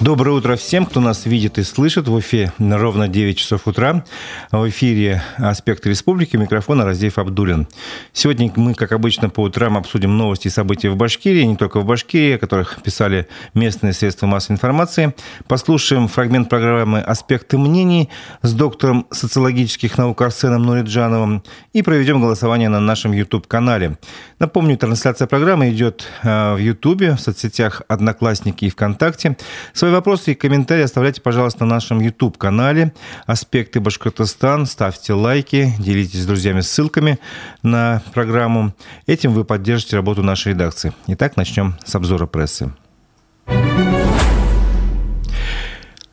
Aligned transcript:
Доброе 0.00 0.30
утро 0.30 0.56
всем, 0.56 0.86
кто 0.86 0.98
нас 0.98 1.26
видит 1.26 1.58
и 1.58 1.62
слышит. 1.62 2.08
В 2.08 2.18
эфире 2.20 2.54
ровно 2.58 3.06
9 3.06 3.36
часов 3.36 3.66
утра. 3.66 4.02
В 4.50 4.66
эфире 4.70 5.22
«Аспекты 5.36 5.90
республики». 5.90 6.38
Микрофон 6.38 6.80
Раздеев 6.80 7.18
Абдулин. 7.18 7.68
Сегодня 8.14 8.50
мы, 8.56 8.72
как 8.72 8.92
обычно, 8.92 9.28
по 9.28 9.42
утрам 9.42 9.76
обсудим 9.76 10.16
новости 10.16 10.46
и 10.46 10.50
события 10.50 10.88
в 10.88 10.96
Башкирии, 10.96 11.42
не 11.42 11.54
только 11.54 11.80
в 11.80 11.84
Башкирии, 11.84 12.36
о 12.36 12.38
которых 12.38 12.82
писали 12.82 13.28
местные 13.52 13.92
средства 13.92 14.26
массовой 14.26 14.54
информации. 14.54 15.14
Послушаем 15.46 16.08
фрагмент 16.08 16.48
программы 16.48 17.00
«Аспекты 17.00 17.58
мнений» 17.58 18.08
с 18.40 18.54
доктором 18.54 19.06
социологических 19.10 19.98
наук 19.98 20.22
Арсеном 20.22 20.62
Нуриджановым 20.62 21.42
и 21.74 21.82
проведем 21.82 22.22
голосование 22.22 22.70
на 22.70 22.80
нашем 22.80 23.12
YouTube-канале. 23.12 23.98
Напомню, 24.38 24.78
трансляция 24.78 25.28
программы 25.28 25.68
идет 25.68 26.06
э, 26.22 26.54
в 26.54 26.56
YouTube, 26.56 27.02
в 27.02 27.18
соцсетях 27.18 27.82
«Одноклассники» 27.86 28.64
и 28.64 28.70
ВКонтакте. 28.70 29.36
Свои 29.74 29.89
Свои 29.90 29.96
вопросы 29.96 30.30
и 30.30 30.34
комментарии 30.36 30.84
оставляйте, 30.84 31.20
пожалуйста, 31.20 31.64
на 31.64 31.74
нашем 31.74 31.98
YouTube-канале 31.98 32.92
«Аспекты 33.26 33.80
Башкортостан». 33.80 34.66
Ставьте 34.66 35.14
лайки, 35.14 35.72
делитесь 35.80 36.22
с 36.22 36.26
друзьями 36.26 36.60
ссылками 36.60 37.18
на 37.64 38.00
программу. 38.14 38.72
Этим 39.08 39.32
вы 39.32 39.44
поддержите 39.44 39.96
работу 39.96 40.22
нашей 40.22 40.52
редакции. 40.52 40.92
Итак, 41.08 41.36
начнем 41.36 41.74
с 41.84 41.92
обзора 41.96 42.26
прессы. 42.26 42.72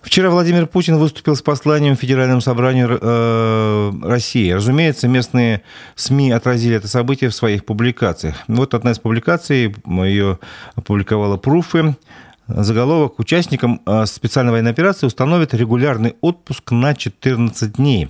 Вчера 0.02 0.32
Владимир 0.32 0.66
Путин 0.66 0.98
выступил 0.98 1.36
с 1.36 1.44
посланием 1.44 1.96
в 1.96 2.00
Федеральном 2.00 2.42
собранию 2.42 2.98
э, 3.00 3.92
России. 4.02 4.50
Разумеется, 4.50 5.08
местные 5.08 5.62
СМИ 5.94 6.32
отразили 6.32 6.78
это 6.78 6.88
событие 6.88 7.30
в 7.30 7.36
своих 7.36 7.64
публикациях. 7.64 8.38
Вот 8.48 8.74
одна 8.74 8.92
из 8.92 8.98
публикаций, 8.98 9.76
ее 9.86 10.40
опубликовала 10.74 11.38
Пруфы. 11.38 11.96
Заголовок 12.48 13.20
участникам 13.20 13.82
э, 13.86 14.06
специальной 14.06 14.52
военной 14.52 14.72
операции 14.72 15.06
установят 15.06 15.54
регулярный 15.54 16.16
отпуск 16.22 16.72
на 16.72 16.96
14 16.96 17.74
дней. 17.74 18.10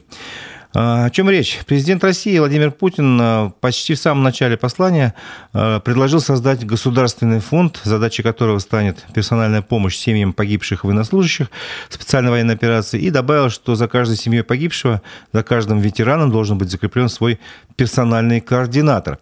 Э, 0.75 1.05
о 1.05 1.09
чем 1.09 1.27
речь? 1.27 1.59
Президент 1.65 2.03
России 2.03 2.37
Владимир 2.37 2.69
Путин 2.69 3.19
э, 3.19 3.51
почти 3.61 3.95
в 3.95 3.99
самом 3.99 4.21
начале 4.21 4.55
послания 4.55 5.15
предложил 5.53 6.21
создать 6.21 6.67
государственный 6.67 7.39
фонд, 7.39 7.81
задачей 7.83 8.21
которого 8.21 8.59
станет 8.59 9.03
персональная 9.11 9.63
помощь 9.63 9.97
семьям 9.97 10.33
погибших 10.33 10.83
военнослужащих 10.83 11.49
специальной 11.89 12.29
военной 12.29 12.53
операции, 12.53 13.01
и 13.01 13.09
добавил, 13.09 13.49
что 13.49 13.73
за 13.73 13.87
каждой 13.87 14.17
семьей 14.17 14.43
погибшего, 14.43 15.01
за 15.33 15.41
каждым 15.41 15.79
ветераном 15.79 16.29
должен 16.29 16.59
быть 16.59 16.69
закреплен 16.69 17.09
свой 17.09 17.39
персональный 17.75 18.39
координатор. 18.39 19.17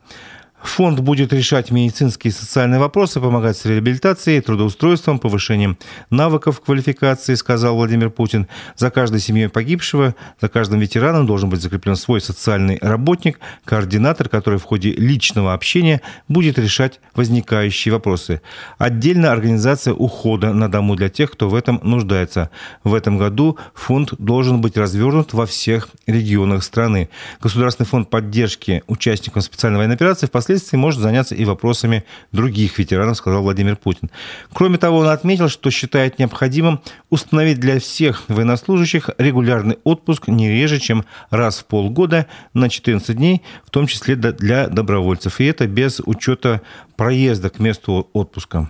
Фонд 0.65 0.99
будет 0.99 1.31
решать 1.31 1.71
медицинские 1.71 2.31
и 2.31 2.33
социальные 2.33 2.79
вопросы, 2.79 3.21
помогать 3.21 3.57
с 3.57 3.65
реабилитацией, 3.65 4.41
трудоустройством, 4.41 5.19
повышением 5.19 5.77
навыков 6.09 6.59
квалификации, 6.59 7.35
сказал 7.35 7.75
Владимир 7.75 8.09
Путин. 8.09 8.47
За 8.75 8.89
каждой 8.89 9.19
семьей 9.19 9.47
погибшего, 9.47 10.15
за 10.41 10.49
каждым 10.49 10.79
ветераном 10.79 11.27
должен 11.27 11.49
быть 11.49 11.61
закреплен 11.61 11.95
свой 11.95 12.19
социальный 12.19 12.79
работник, 12.81 13.39
координатор, 13.63 14.27
который 14.27 14.59
в 14.59 14.63
ходе 14.63 14.91
личного 14.91 15.53
общения 15.53 16.01
будет 16.27 16.57
решать 16.57 16.99
возникающие 17.13 17.93
вопросы. 17.93 18.41
Отдельно 18.77 19.31
организация 19.31 19.93
ухода 19.93 20.51
на 20.51 20.69
дому 20.69 20.95
для 20.95 21.09
тех, 21.09 21.31
кто 21.31 21.47
в 21.47 21.55
этом 21.55 21.79
нуждается. 21.83 22.49
В 22.83 22.93
этом 22.95 23.17
году 23.17 23.57
фонд 23.73 24.13
должен 24.17 24.61
быть 24.61 24.77
развернут 24.77 25.33
во 25.33 25.45
всех 25.45 25.89
регионах 26.07 26.63
страны. 26.63 27.09
Государственный 27.39 27.87
фонд 27.87 28.09
поддержки 28.09 28.83
участникам 28.87 29.41
специальной 29.41 29.77
военной 29.77 29.95
операции 29.95 30.25
впоследствии 30.25 30.54
впоследствии 30.55 30.77
может 30.77 31.01
заняться 31.01 31.35
и 31.35 31.43
вопросами 31.45 32.05
других 32.31 32.79
ветеранов, 32.79 33.17
сказал 33.17 33.43
Владимир 33.43 33.75
Путин. 33.75 34.09
Кроме 34.53 34.77
того, 34.77 34.99
он 34.99 35.07
отметил, 35.07 35.49
что 35.49 35.69
считает 35.69 36.17
необходимым 36.17 36.81
установить 37.09 37.59
для 37.59 37.79
всех 37.79 38.23
военнослужащих 38.29 39.09
регулярный 39.17 39.77
отпуск 39.83 40.27
не 40.27 40.49
реже, 40.49 40.79
чем 40.79 41.03
раз 41.29 41.59
в 41.59 41.65
полгода 41.65 42.27
на 42.53 42.69
14 42.69 43.15
дней, 43.17 43.41
в 43.65 43.69
том 43.69 43.87
числе 43.87 44.15
для 44.15 44.67
добровольцев. 44.69 45.41
И 45.41 45.45
это 45.45 45.67
без 45.67 45.99
учета 45.99 46.61
проезда 46.95 47.49
к 47.49 47.59
месту 47.59 48.09
отпуска. 48.13 48.69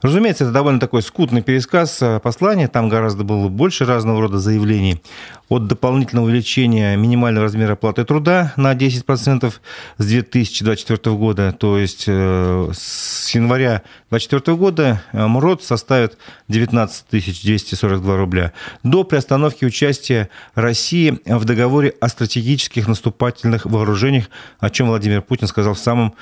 Разумеется, 0.00 0.44
это 0.44 0.52
довольно 0.52 0.78
такой 0.78 1.02
скутный 1.02 1.42
пересказ 1.42 2.00
э, 2.02 2.20
послания. 2.20 2.68
Там 2.68 2.88
гораздо 2.88 3.24
было 3.24 3.48
больше 3.48 3.84
разного 3.84 4.20
рода 4.20 4.38
заявлений. 4.38 5.02
От 5.48 5.66
дополнительного 5.66 6.26
увеличения 6.26 6.94
минимального 6.96 7.46
размера 7.46 7.72
оплаты 7.72 8.04
труда 8.04 8.52
на 8.56 8.74
10% 8.74 9.52
с 9.98 10.04
2024 10.04 11.16
года, 11.16 11.52
то 11.52 11.78
есть 11.78 12.04
э, 12.06 12.70
с 12.72 13.34
января 13.34 13.82
2024 14.10 14.56
года 14.56 15.02
э, 15.12 15.26
МРОД 15.26 15.64
составит 15.64 16.16
19 16.46 17.06
242 17.10 18.16
рубля, 18.16 18.52
до 18.84 19.02
приостановки 19.02 19.64
участия 19.64 20.28
России 20.54 21.18
в 21.24 21.44
договоре 21.44 21.94
о 22.00 22.08
стратегических 22.08 22.86
наступательных 22.86 23.66
вооружениях, 23.66 24.26
о 24.60 24.70
чем 24.70 24.88
Владимир 24.88 25.22
Путин 25.22 25.48
сказал 25.48 25.74
в 25.74 25.78
самом 25.78 26.14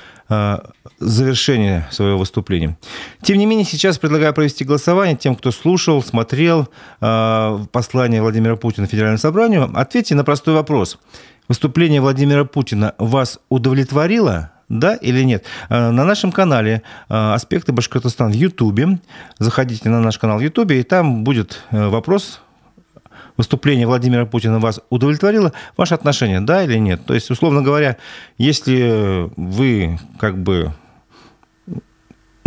завершении 0.99 1.85
своего 1.89 2.17
выступления. 2.17 2.77
Тем 3.21 3.37
не 3.37 3.45
менее, 3.45 3.65
сейчас 3.67 3.97
предлагаю 3.97 4.33
провести 4.33 4.63
голосование 4.63 5.15
тем, 5.15 5.35
кто 5.35 5.51
слушал, 5.51 6.01
смотрел 6.01 6.69
э, 7.01 7.59
послание 7.71 8.21
Владимира 8.21 8.55
Путина 8.55 8.87
Федеральному 8.87 9.19
собранию. 9.19 9.69
Ответьте 9.75 10.15
на 10.15 10.23
простой 10.23 10.53
вопрос. 10.53 10.97
Выступление 11.47 12.01
Владимира 12.01 12.45
Путина 12.45 12.95
вас 12.97 13.39
удовлетворило? 13.49 14.51
Да 14.69 14.95
или 14.95 15.23
нет? 15.23 15.45
Э, 15.69 15.91
на 15.91 16.03
нашем 16.03 16.31
канале 16.31 16.81
э, 17.09 17.33
«Аспекты 17.33 17.71
Башкортостана» 17.71 18.31
в 18.31 18.35
Ютубе. 18.35 18.99
Заходите 19.39 19.89
на 19.89 20.01
наш 20.01 20.17
канал 20.17 20.39
в 20.39 20.41
Ютубе, 20.41 20.79
и 20.79 20.83
там 20.83 21.23
будет 21.23 21.63
э, 21.71 21.87
вопрос 21.87 22.41
выступление 23.37 23.87
Владимира 23.87 24.25
Путина 24.25 24.59
вас 24.59 24.81
удовлетворило, 24.89 25.53
ваше 25.77 25.93
отношение, 25.93 26.41
да 26.41 26.63
или 26.63 26.77
нет? 26.77 27.05
То 27.05 27.13
есть, 27.13 27.29
условно 27.29 27.61
говоря, 27.61 27.97
если 28.37 29.29
вы 29.37 29.99
как 30.19 30.37
бы 30.37 30.73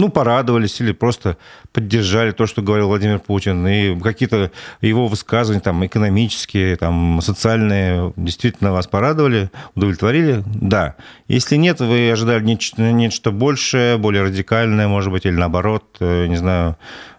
ну, 0.00 0.08
порадовались 0.08 0.80
или 0.80 0.92
просто 0.92 1.36
поддержали 1.72 2.32
то, 2.32 2.46
что 2.46 2.62
говорил 2.62 2.88
Владимир 2.88 3.18
Путин, 3.18 3.66
и 3.66 3.98
какие-то 4.00 4.50
его 4.80 5.06
высказывания 5.06 5.60
там 5.60 5.84
экономические, 5.86 6.76
там 6.76 7.20
социальные 7.22 8.12
действительно 8.16 8.72
вас 8.72 8.86
порадовали, 8.86 9.50
удовлетворили, 9.74 10.42
да. 10.46 10.96
Если 11.28 11.56
нет, 11.56 11.80
вы 11.80 12.10
ожидали 12.10 12.42
нечто, 12.42 12.82
нечто 12.92 13.30
большее, 13.30 13.98
более 13.98 14.24
радикальное, 14.24 14.88
может 14.88 15.12
быть, 15.12 15.26
или 15.26 15.34
наоборот, 15.34 15.84
э, 16.00 16.26
не 16.26 16.36
знаю, 16.36 16.76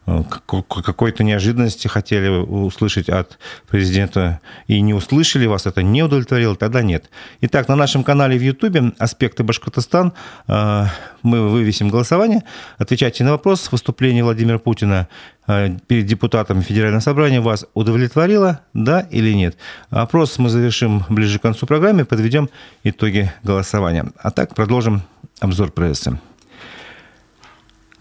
Э, 0.08 0.24
какой-то 0.48 1.24
неожиданности 1.24 1.88
хотели 1.88 2.28
услышать 2.28 3.08
от 3.08 3.38
президента 3.70 4.42
и 4.66 4.82
не 4.82 4.96
услышали 4.96 5.46
вас, 5.46 5.68
это 5.68 5.84
не 5.84 6.02
удовлетворило, 6.02 6.56
тогда 6.56 6.82
нет. 6.82 7.10
Итак, 7.42 7.68
на 7.68 7.76
нашем 7.76 8.04
канале 8.04 8.38
в 8.38 8.42
Ютубе 8.42 8.94
«Аспекты 8.98 9.44
Башкортостан» 9.44 10.14
э, 10.48 10.86
мы 11.22 11.50
вывесим 11.50 11.90
голосование. 11.90 12.44
Отвечайте 12.80 13.24
на 13.24 13.32
вопрос. 13.32 13.72
Выступление 13.72 14.24
Владимира 14.24 14.41
Путина 14.60 15.08
э, 15.48 15.78
перед 15.88 16.06
депутатами 16.06 16.62
Федерального 16.62 17.02
собрания 17.02 17.42
вас 17.42 17.66
удовлетворило, 17.74 18.62
да 18.74 19.02
или 19.12 19.34
нет? 19.34 19.58
Опрос 19.90 20.38
мы 20.38 20.50
завершим 20.50 21.04
ближе 21.10 21.40
к 21.40 21.42
концу 21.42 21.66
программы, 21.66 22.06
подведем 22.06 22.50
итоги 22.84 23.32
голосования. 23.44 24.12
А 24.18 24.32
так 24.32 24.56
продолжим 24.56 25.02
обзор 25.40 25.72
прессы. 25.72 26.20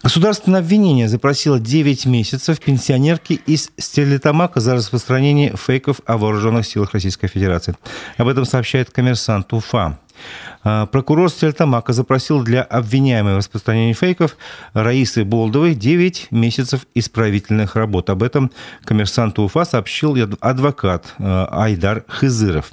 Государственное 0.03 0.61
обвинение 0.61 1.07
запросило 1.07 1.59
9 1.59 2.07
месяцев 2.07 2.59
пенсионерки 2.59 3.33
из 3.33 3.69
Стерлитамака 3.77 4.59
за 4.59 4.73
распространение 4.73 5.55
фейков 5.55 6.01
о 6.07 6.17
вооруженных 6.17 6.65
силах 6.65 6.93
Российской 6.93 7.27
Федерации. 7.27 7.75
Об 8.17 8.27
этом 8.27 8.45
сообщает 8.45 8.89
коммерсант 8.89 9.53
УФА. 9.53 9.99
А, 10.63 10.85
прокурор 10.85 11.29
Стерлитамака 11.29 11.93
запросил 11.93 12.43
для 12.43 12.61
обвиняемой 12.61 13.33
в 13.33 13.37
распространении 13.37 13.93
фейков 13.93 14.37
Раисы 14.73 15.23
Болдовой 15.23 15.73
9 15.73 16.27
месяцев 16.31 16.85
исправительных 16.93 17.75
работ. 17.75 18.09
Об 18.09 18.23
этом 18.23 18.51
коммерсанту 18.83 19.43
УФА 19.43 19.65
сообщил 19.65 20.15
адвокат 20.39 21.13
а, 21.17 21.47
Айдар 21.51 22.03
Хызыров. 22.07 22.71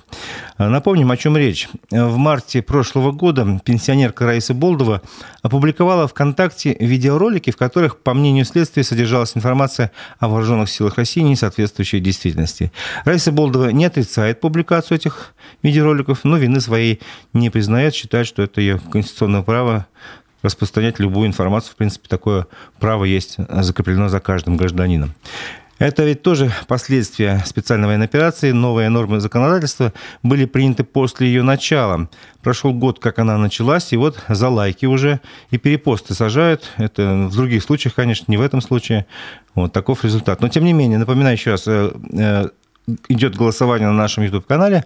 А, 0.58 0.68
напомним, 0.68 1.10
о 1.10 1.16
чем 1.16 1.36
речь. 1.36 1.68
В 1.90 2.16
марте 2.16 2.62
прошлого 2.62 3.12
года 3.12 3.60
пенсионерка 3.64 4.26
Раиса 4.26 4.54
Болдова 4.54 5.02
опубликовала 5.42 6.08
ВКонтакте 6.08 6.76
видеоролики, 6.78 7.50
в 7.50 7.56
которых, 7.56 8.00
по 8.00 8.12
мнению 8.12 8.44
следствия, 8.44 8.84
содержалась 8.84 9.36
информация 9.36 9.92
о 10.18 10.28
вооруженных 10.28 10.68
силах 10.68 10.96
России, 10.96 11.20
не 11.20 11.36
соответствующая 11.36 12.00
действительности. 12.00 12.72
Раиса 13.04 13.32
Болдова 13.32 13.70
не 13.70 13.84
отрицает 13.84 14.40
публикацию 14.40 14.98
этих 14.98 15.34
видеороликов, 15.62 16.24
но 16.24 16.36
вины 16.36 16.60
своей 16.60 17.00
не 17.38 17.50
признает, 17.50 17.94
считает, 17.94 18.26
что 18.26 18.42
это 18.42 18.60
ее 18.60 18.80
конституционное 18.92 19.42
право 19.42 19.86
распространять 20.42 20.98
любую 20.98 21.26
информацию. 21.26 21.72
В 21.72 21.76
принципе, 21.76 22.08
такое 22.08 22.46
право 22.78 23.04
есть 23.04 23.36
закреплено 23.48 24.08
за 24.08 24.20
каждым 24.20 24.56
гражданином. 24.56 25.14
Это 25.78 26.02
ведь 26.04 26.22
тоже 26.22 26.52
последствия 26.66 27.40
специальной 27.46 27.86
военной 27.86 28.06
операции. 28.06 28.50
Новые 28.50 28.88
нормы 28.88 29.20
законодательства 29.20 29.92
были 30.24 30.44
приняты 30.44 30.82
после 30.82 31.28
ее 31.28 31.44
начала. 31.44 32.08
Прошел 32.42 32.72
год, 32.72 32.98
как 32.98 33.20
она 33.20 33.38
началась, 33.38 33.92
и 33.92 33.96
вот 33.96 34.20
за 34.28 34.48
лайки 34.48 34.86
уже 34.86 35.20
и 35.50 35.58
перепосты 35.58 36.14
сажают. 36.14 36.72
Это 36.78 37.28
в 37.30 37.36
других 37.36 37.62
случаях, 37.62 37.94
конечно, 37.94 38.24
не 38.26 38.36
в 38.36 38.42
этом 38.42 38.60
случае. 38.60 39.06
Вот 39.54 39.72
таков 39.72 40.04
результат. 40.04 40.40
Но, 40.40 40.48
тем 40.48 40.64
не 40.64 40.72
менее, 40.72 40.98
напоминаю 40.98 41.36
еще 41.36 41.52
раз, 41.52 41.64
э, 41.68 41.92
э, 42.12 42.48
идет 43.08 43.36
голосование 43.36 43.88
на 43.88 43.94
нашем 43.94 44.24
YouTube-канале. 44.24 44.84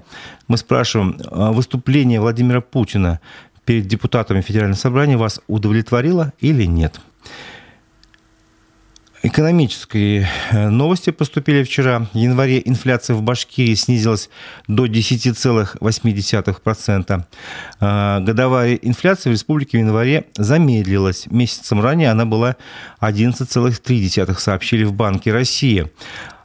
Мы 0.48 0.56
спрашиваем, 0.56 1.18
а 1.30 1.52
выступление 1.52 2.20
Владимира 2.20 2.60
Путина 2.60 3.20
перед 3.64 3.86
депутатами 3.86 4.40
Федерального 4.40 4.78
собрания 4.78 5.16
вас 5.16 5.40
удовлетворило 5.46 6.32
или 6.40 6.64
нет? 6.64 7.00
Экономические 9.24 10.28
э, 10.50 10.68
новости 10.68 11.10
поступили 11.10 11.62
вчера. 11.62 12.08
В 12.12 12.16
январе 12.16 12.60
инфляция 12.64 13.14
в 13.14 13.22
Башкирии 13.22 13.74
снизилась 13.74 14.28
до 14.66 14.86
10,8%. 14.86 17.24
Э, 17.80 18.18
годовая 18.20 18.74
инфляция 18.74 19.30
в 19.30 19.34
республике 19.34 19.78
в 19.78 19.80
январе 19.80 20.24
замедлилась. 20.36 21.26
Месяцем 21.30 21.80
ранее 21.80 22.10
она 22.10 22.24
была 22.24 22.56
11,3%, 23.00 24.36
сообщили 24.40 24.82
в 24.82 24.92
Банке 24.92 25.32
России. 25.32 25.88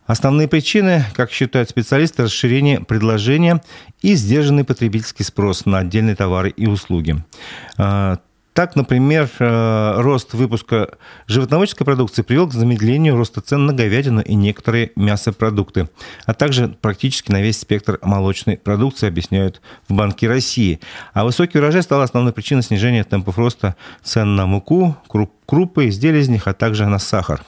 Основные 0.07 0.47
причины, 0.47 1.03
как 1.13 1.31
считают 1.31 1.69
специалисты, 1.69 2.23
расширение 2.23 2.79
предложения 2.79 3.61
и 4.01 4.15
сдержанный 4.15 4.63
потребительский 4.63 5.23
спрос 5.23 5.65
на 5.65 5.79
отдельные 5.79 6.15
товары 6.15 6.49
и 6.49 6.65
услуги. 6.65 7.23
Э, 7.77 8.15
так, 8.53 8.75
например, 8.75 9.29
э, 9.37 10.01
рост 10.01 10.33
выпуска 10.33 10.97
животноводческой 11.27 11.85
продукции 11.85 12.23
привел 12.23 12.47
к 12.47 12.53
замедлению 12.53 13.15
роста 13.15 13.41
цен 13.41 13.65
на 13.67 13.73
говядину 13.73 14.21
и 14.21 14.33
некоторые 14.33 14.93
мясопродукты, 14.95 15.89
а 16.25 16.33
также 16.33 16.69
практически 16.69 17.31
на 17.31 17.41
весь 17.41 17.59
спектр 17.59 17.99
молочной 18.01 18.57
продукции, 18.57 19.07
объясняют 19.09 19.61
в 19.87 19.93
Банке 19.93 20.27
России. 20.27 20.79
А 21.13 21.25
высокий 21.25 21.59
урожай 21.59 21.83
стал 21.83 22.01
основной 22.01 22.33
причиной 22.33 22.63
снижения 22.63 23.03
темпов 23.03 23.37
роста 23.37 23.75
цен 24.01 24.35
на 24.35 24.45
муку, 24.45 24.95
крупы, 25.45 25.89
изделия 25.89 26.21
из 26.21 26.29
них, 26.29 26.47
а 26.47 26.53
также 26.53 26.87
на 26.87 26.97
сахар. 26.97 27.43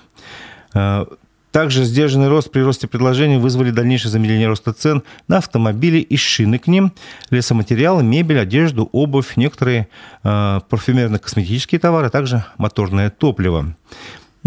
Также 1.51 1.83
сдержанный 1.83 2.27
рост 2.27 2.51
при 2.51 2.61
росте 2.61 2.87
предложений 2.87 3.39
вызвали 3.39 3.71
дальнейшее 3.71 4.11
замедление 4.11 4.47
роста 4.47 4.71
цен 4.71 5.03
на 5.27 5.37
автомобили 5.37 5.97
и 5.97 6.15
шины 6.15 6.59
к 6.59 6.67
ним, 6.67 6.93
лесоматериалы, 7.31 8.03
мебель, 8.03 8.39
одежду, 8.39 8.87
обувь, 8.91 9.35
некоторые 9.35 9.87
э, 10.23 10.59
парфюмерно-косметические 10.69 11.79
товары, 11.79 12.07
а 12.07 12.09
также 12.11 12.45
моторное 12.57 13.09
топливо. 13.09 13.75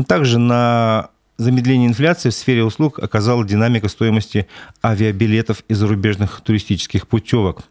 Также 0.07 0.39
на 0.39 1.09
замедление 1.39 1.89
инфляции 1.89 2.31
в 2.31 2.35
сфере 2.35 2.63
услуг 2.63 2.99
оказала 3.01 3.45
динамика 3.45 3.89
стоимости 3.89 4.47
авиабилетов 4.85 5.65
и 5.69 5.75
зарубежных 5.75 6.41
туристических 6.41 7.09
путевок. 7.09 7.63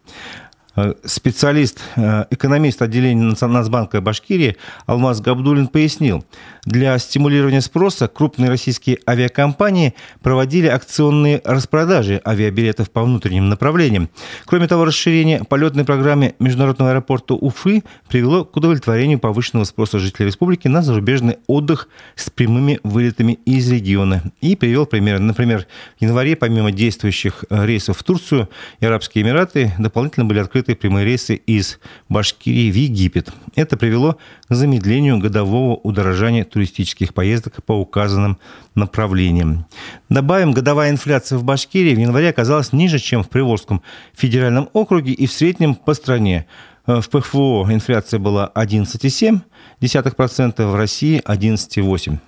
Э, 0.74 0.94
специалист, 1.04 1.80
э, 1.96 2.24
экономист 2.30 2.80
отделения 2.80 3.34
Нацбанка 3.40 4.00
Башкирии 4.00 4.56
Алмаз 4.86 5.20
Габдулин 5.20 5.66
пояснил, 5.66 6.24
для 6.64 6.96
стимулирования 6.98 7.60
спроса 7.60 8.08
крупные 8.08 8.48
российские 8.48 8.98
авиакомпании 9.06 9.94
проводили 10.22 10.68
акционные 10.68 11.42
распродажи 11.44 12.22
авиабилетов 12.24 12.90
по 12.90 13.02
внутренним 13.02 13.48
направлениям. 13.48 14.08
Кроме 14.46 14.68
того, 14.68 14.84
расширение 14.84 15.44
полетной 15.44 15.84
программы 15.84 16.34
Международного 16.38 16.92
аэропорта 16.92 17.34
Уфы 17.34 17.82
привело 18.08 18.44
к 18.44 18.56
удовлетворению 18.56 19.18
повышенного 19.18 19.64
спроса 19.64 19.98
жителей 19.98 20.26
республики 20.26 20.68
на 20.68 20.82
зарубежный 20.82 21.38
отдых 21.48 21.88
с 22.14 22.30
прямыми 22.30 22.78
вылетами 22.84 23.40
из 23.44 23.70
региона. 23.70 24.22
И 24.40 24.54
привел 24.54 24.86
пример. 24.86 25.18
Например, 25.18 25.66
в 25.98 26.02
январе, 26.02 26.36
помимо 26.36 26.70
действующих 26.70 27.44
э, 27.50 27.66
рейсов 27.66 27.98
в 27.98 28.04
Турцию 28.04 28.48
и 28.78 28.86
Арабские 28.86 29.24
Эмираты, 29.24 29.74
дополнительно 29.78 30.24
были 30.24 30.38
открыты 30.38 30.61
открыты 30.62 30.80
прямые 30.80 31.04
рейсы 31.04 31.34
из 31.34 31.80
Башкирии 32.08 32.70
в 32.70 32.76
Египет. 32.76 33.32
Это 33.56 33.76
привело 33.76 34.16
к 34.48 34.54
замедлению 34.54 35.18
годового 35.18 35.76
удорожания 35.76 36.44
туристических 36.44 37.12
поездок 37.14 37.64
по 37.64 37.72
указанным 37.72 38.38
направлениям. 38.76 39.66
Добавим, 40.08 40.52
годовая 40.52 40.90
инфляция 40.90 41.38
в 41.38 41.44
Башкирии 41.44 41.94
в 41.94 41.98
январе 41.98 42.28
оказалась 42.28 42.72
ниже, 42.72 43.00
чем 43.00 43.24
в 43.24 43.28
Приволжском 43.28 43.82
федеральном 44.14 44.68
округе 44.72 45.12
и 45.12 45.26
в 45.26 45.32
среднем 45.32 45.74
по 45.74 45.94
стране. 45.94 46.46
Э, 46.86 47.00
в 47.00 47.08
ПФО 47.08 47.66
инфляция 47.70 48.20
была 48.20 48.52
11,7%, 48.54 50.66
в 50.66 50.74
России 50.76 51.20
11,8%. 51.26 52.18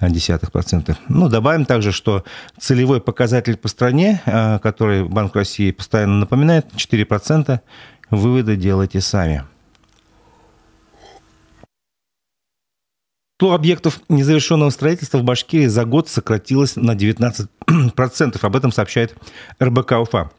0,1%. 0.00 0.96
Ну, 1.08 1.28
добавим 1.28 1.64
также, 1.64 1.92
что 1.92 2.24
целевой 2.58 3.00
показатель 3.00 3.56
по 3.56 3.68
стране, 3.68 4.22
э, 4.26 4.58
который 4.60 5.04
Банк 5.04 5.34
России 5.34 5.70
постоянно 5.70 6.18
напоминает, 6.18 6.66
4%. 6.76 7.60
Выводы 8.10 8.56
делайте 8.56 9.00
сами. 9.00 9.44
Число 13.40 13.54
объектов 13.54 14.00
незавершенного 14.08 14.70
строительства 14.70 15.18
в 15.18 15.24
Башкирии 15.24 15.66
за 15.66 15.84
год 15.84 16.08
сократилось 16.08 16.74
на 16.74 16.96
19%. 16.96 17.48
Об 18.44 18.56
этом 18.56 18.72
сообщает 18.72 19.14
РБК 19.62 19.92
УФА. 19.92 20.30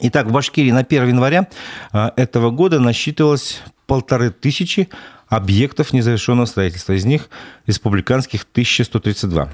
Итак, 0.00 0.26
в 0.26 0.32
Башкирии 0.32 0.70
на 0.70 0.80
1 0.80 1.08
января 1.08 1.48
э, 1.92 2.10
этого 2.16 2.50
года 2.50 2.78
насчитывалось 2.78 3.60
полторы 3.86 4.30
тысячи 4.30 4.88
объектов 5.32 5.94
незавершенного 5.94 6.44
строительства. 6.44 6.92
Из 6.92 7.06
них 7.06 7.30
республиканских 7.66 8.42
1132. 8.52 9.48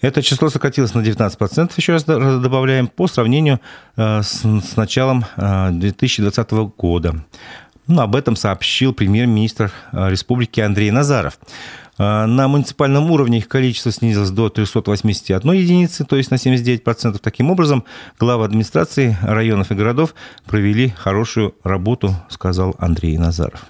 Это 0.00 0.20
число 0.20 0.50
сократилось 0.50 0.94
на 0.94 1.00
19%, 1.00 1.72
еще 1.76 1.92
раз 1.92 2.04
добавляем, 2.04 2.88
по 2.88 3.06
сравнению 3.06 3.60
э, 3.96 4.22
с, 4.22 4.42
с 4.42 4.76
началом 4.76 5.24
2020 5.36 6.52
э, 6.52 6.70
года. 6.76 7.24
Ну, 7.86 8.02
об 8.02 8.16
этом 8.16 8.34
сообщил 8.34 8.92
премьер-министр 8.92 9.70
э, 9.92 10.10
республики 10.10 10.60
Андрей 10.60 10.90
Назаров. 10.90 11.38
На 11.98 12.46
муниципальном 12.46 13.10
уровне 13.10 13.38
их 13.38 13.48
количество 13.48 13.90
снизилось 13.90 14.28
до 14.28 14.50
381 14.50 15.50
единицы, 15.52 16.04
то 16.04 16.16
есть 16.16 16.30
на 16.30 16.34
79%. 16.34 17.18
Таким 17.22 17.50
образом, 17.50 17.84
главы 18.18 18.44
администрации 18.44 19.16
районов 19.22 19.70
и 19.70 19.74
городов 19.74 20.14
провели 20.44 20.90
хорошую 20.90 21.54
работу, 21.64 22.14
сказал 22.28 22.74
Андрей 22.78 23.16
Назаров. 23.16 23.64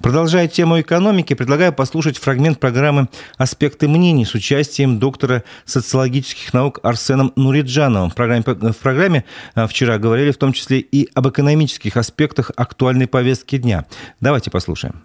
Продолжая 0.00 0.48
тему 0.48 0.80
экономики, 0.80 1.34
предлагаю 1.34 1.72
послушать 1.72 2.18
фрагмент 2.18 2.58
программы 2.58 3.08
«Аспекты 3.38 3.88
мнений» 3.88 4.24
с 4.24 4.34
участием 4.34 4.98
доктора 4.98 5.44
социологических 5.64 6.52
наук 6.52 6.80
Арсеном 6.82 7.32
Нуриджановым. 7.36 8.10
В 8.10 8.14
программе, 8.14 8.42
в 8.42 8.76
программе 8.76 9.24
а, 9.54 9.66
вчера 9.66 9.98
говорили 9.98 10.32
в 10.32 10.36
том 10.36 10.52
числе 10.52 10.80
и 10.80 11.08
об 11.14 11.28
экономических 11.28 11.96
аспектах 11.96 12.50
актуальной 12.56 13.06
повестки 13.06 13.56
дня. 13.56 13.86
Давайте 14.20 14.50
послушаем. 14.50 15.02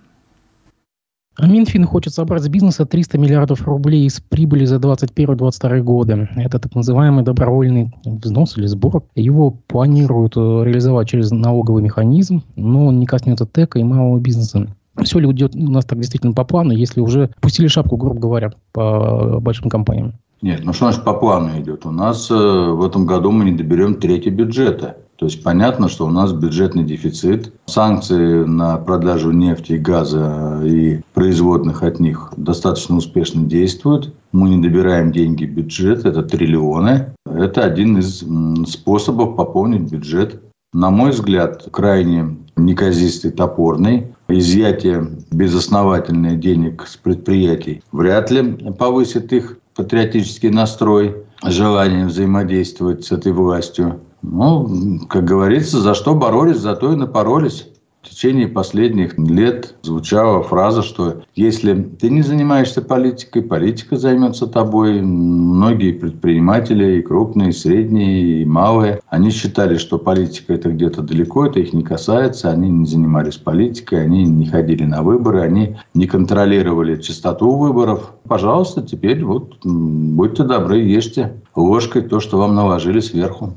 Минфин 1.42 1.86
хочет 1.86 2.14
собрать 2.14 2.44
с 2.44 2.50
бизнеса 2.50 2.86
300 2.86 3.18
миллиардов 3.18 3.66
рублей 3.66 4.06
из 4.06 4.20
прибыли 4.20 4.66
за 4.66 4.76
2021-2022 4.78 5.80
годы. 5.82 6.30
Это 6.36 6.60
так 6.60 6.76
называемый 6.76 7.24
добровольный 7.24 7.94
взнос 8.04 8.58
или 8.58 8.66
сбор. 8.66 9.04
Его 9.16 9.52
планируют 9.52 10.36
э, 10.36 10.40
реализовать 10.40 11.08
через 11.08 11.32
налоговый 11.32 11.82
механизм, 11.82 12.44
но 12.58 12.88
он 12.88 13.00
не 13.00 13.06
коснется 13.06 13.46
ТЭКа 13.46 13.80
и 13.80 13.84
малого 13.84 14.20
бизнеса 14.20 14.68
все 15.04 15.20
ли 15.20 15.30
идет 15.32 15.56
у 15.56 15.72
нас 15.72 15.86
так 15.86 16.00
действительно 16.00 16.34
по 16.34 16.44
плану, 16.44 16.72
если 16.72 17.02
уже 17.02 17.32
пустили 17.42 17.68
шапку, 17.68 17.98
грубо 17.98 18.20
говоря, 18.20 18.52
по 18.72 19.40
большим 19.40 19.70
компаниям? 19.70 20.14
Нет, 20.42 20.62
ну 20.64 20.72
что 20.72 20.86
значит 20.86 21.04
по 21.04 21.14
плану 21.14 21.60
идет? 21.60 21.86
У 21.86 21.92
нас 21.92 22.32
э, 22.32 22.34
в 22.34 22.84
этом 22.84 23.06
году 23.06 23.32
мы 23.32 23.46
не 23.46 23.58
доберем 23.58 23.96
трети 23.96 24.30
бюджета. 24.30 24.98
То 25.18 25.26
есть 25.26 25.44
понятно, 25.44 25.90
что 25.90 26.06
у 26.06 26.10
нас 26.10 26.32
бюджетный 26.32 26.86
дефицит. 26.86 27.54
Санкции 27.66 28.46
на 28.46 28.78
продажу 28.78 29.32
нефти 29.32 29.74
и 29.74 29.78
газа 29.78 30.62
и 30.64 31.02
производных 31.14 31.84
от 31.84 32.00
них 32.00 32.32
достаточно 32.38 32.96
успешно 32.96 33.44
действуют. 33.44 34.14
Мы 34.32 34.48
не 34.48 34.62
добираем 34.62 35.12
деньги 35.12 35.44
в 35.44 35.52
бюджет, 35.52 36.06
это 36.06 36.24
триллионы. 36.24 37.14
Это 37.26 37.66
один 37.66 37.98
из 37.98 38.24
способов 38.72 39.36
пополнить 39.36 39.92
бюджет. 39.92 40.42
На 40.72 40.90
мой 40.90 41.12
взгляд, 41.12 41.68
крайне 41.70 42.38
неказистый, 42.56 43.32
топорный 43.32 44.14
изъятие 44.30 45.08
безосновательных 45.32 46.40
денег 46.40 46.86
с 46.88 46.98
предприятий 46.98 47.82
вряд 47.92 48.32
ли 48.32 48.44
повысит 48.78 49.34
их 49.34 49.58
патриотический 49.76 50.50
настрой, 50.50 51.16
желание 51.46 52.06
взаимодействовать 52.06 53.06
с 53.06 53.12
этой 53.12 53.32
властью. 53.32 54.02
Ну, 54.22 55.00
как 55.10 55.24
говорится, 55.24 55.80
за 55.80 55.94
что 55.94 56.14
боролись, 56.14 56.58
за 56.58 56.76
то 56.76 56.92
и 56.92 56.96
напоролись. 56.96 57.69
В 58.02 58.10
течение 58.10 58.48
последних 58.48 59.18
лет 59.18 59.76
звучала 59.82 60.42
фраза, 60.42 60.84
что 60.84 61.24
если 61.36 61.74
ты 61.74 62.10
не 62.10 62.22
занимаешься 62.22 62.82
политикой, 62.82 63.42
политика 63.42 63.98
займется 63.98 64.48
тобой. 64.48 65.02
Многие 65.02 65.92
предприниматели, 65.92 67.00
и 67.00 67.02
крупные, 67.02 67.50
и 67.50 67.54
средние, 67.54 68.42
и 68.42 68.46
малые, 68.46 69.02
они 69.10 69.32
считали, 69.32 69.78
что 69.78 69.98
политика 69.98 70.54
это 70.54 70.70
где-то 70.70 71.02
далеко, 71.02 71.48
это 71.48 71.60
их 71.60 71.74
не 71.74 71.84
касается, 71.84 72.50
они 72.52 72.70
не 72.70 72.86
занимались 72.86 73.36
политикой, 73.36 74.06
они 74.06 74.24
не 74.24 74.46
ходили 74.46 74.86
на 74.86 75.04
выборы, 75.04 75.42
они 75.42 75.76
не 75.94 76.08
контролировали 76.08 77.02
частоту 77.02 77.52
выборов. 77.52 78.14
Пожалуйста, 78.28 78.82
теперь 78.82 79.26
вот 79.26 79.58
будьте 79.66 80.44
добры, 80.44 80.80
ешьте 80.80 81.34
ложкой 81.54 82.04
то, 82.04 82.22
что 82.22 82.38
вам 82.38 82.56
наложили 82.56 83.02
сверху. 83.02 83.56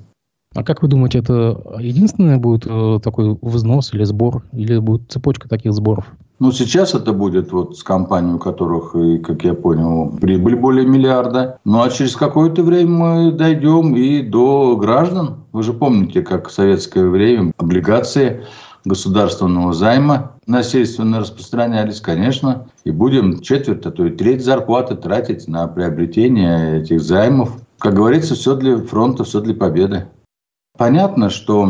А 0.54 0.64
как 0.64 0.82
вы 0.82 0.88
думаете, 0.88 1.18
это 1.18 1.60
единственный 1.78 2.36
будет 2.36 2.66
э, 2.66 3.00
такой 3.02 3.38
взнос 3.40 3.94
или 3.94 4.04
сбор, 4.04 4.42
или 4.52 4.78
будет 4.78 5.10
цепочка 5.10 5.48
таких 5.48 5.72
сборов? 5.72 6.06
Ну, 6.38 6.50
сейчас 6.50 6.94
это 6.94 7.12
будет 7.12 7.52
вот 7.52 7.78
с 7.78 7.84
компанией, 7.84 8.34
у 8.34 8.38
которых, 8.38 8.96
как 9.22 9.44
я 9.44 9.54
понял, 9.54 10.18
прибыль 10.20 10.56
более 10.56 10.84
миллиарда. 10.84 11.58
Ну, 11.64 11.82
а 11.82 11.88
через 11.88 12.16
какое-то 12.16 12.64
время 12.64 12.90
мы 12.90 13.32
дойдем 13.32 13.94
и 13.94 14.22
до 14.22 14.76
граждан. 14.76 15.44
Вы 15.52 15.62
же 15.62 15.72
помните, 15.72 16.22
как 16.22 16.48
в 16.48 16.52
советское 16.52 17.08
время 17.08 17.52
облигации 17.58 18.44
государственного 18.84 19.72
займа 19.72 20.32
насильственно 20.46 21.20
распространялись, 21.20 22.00
конечно, 22.00 22.66
и 22.84 22.90
будем 22.90 23.40
четверть, 23.40 23.86
а 23.86 23.92
то 23.92 24.06
и 24.06 24.10
треть 24.10 24.44
зарплаты 24.44 24.96
тратить 24.96 25.46
на 25.46 25.68
приобретение 25.68 26.80
этих 26.80 27.00
займов. 27.00 27.56
Как 27.78 27.94
говорится, 27.94 28.34
все 28.34 28.56
для 28.56 28.78
фронта, 28.78 29.24
все 29.24 29.40
для 29.40 29.54
победы. 29.54 30.08
Понятно, 30.78 31.28
что 31.28 31.68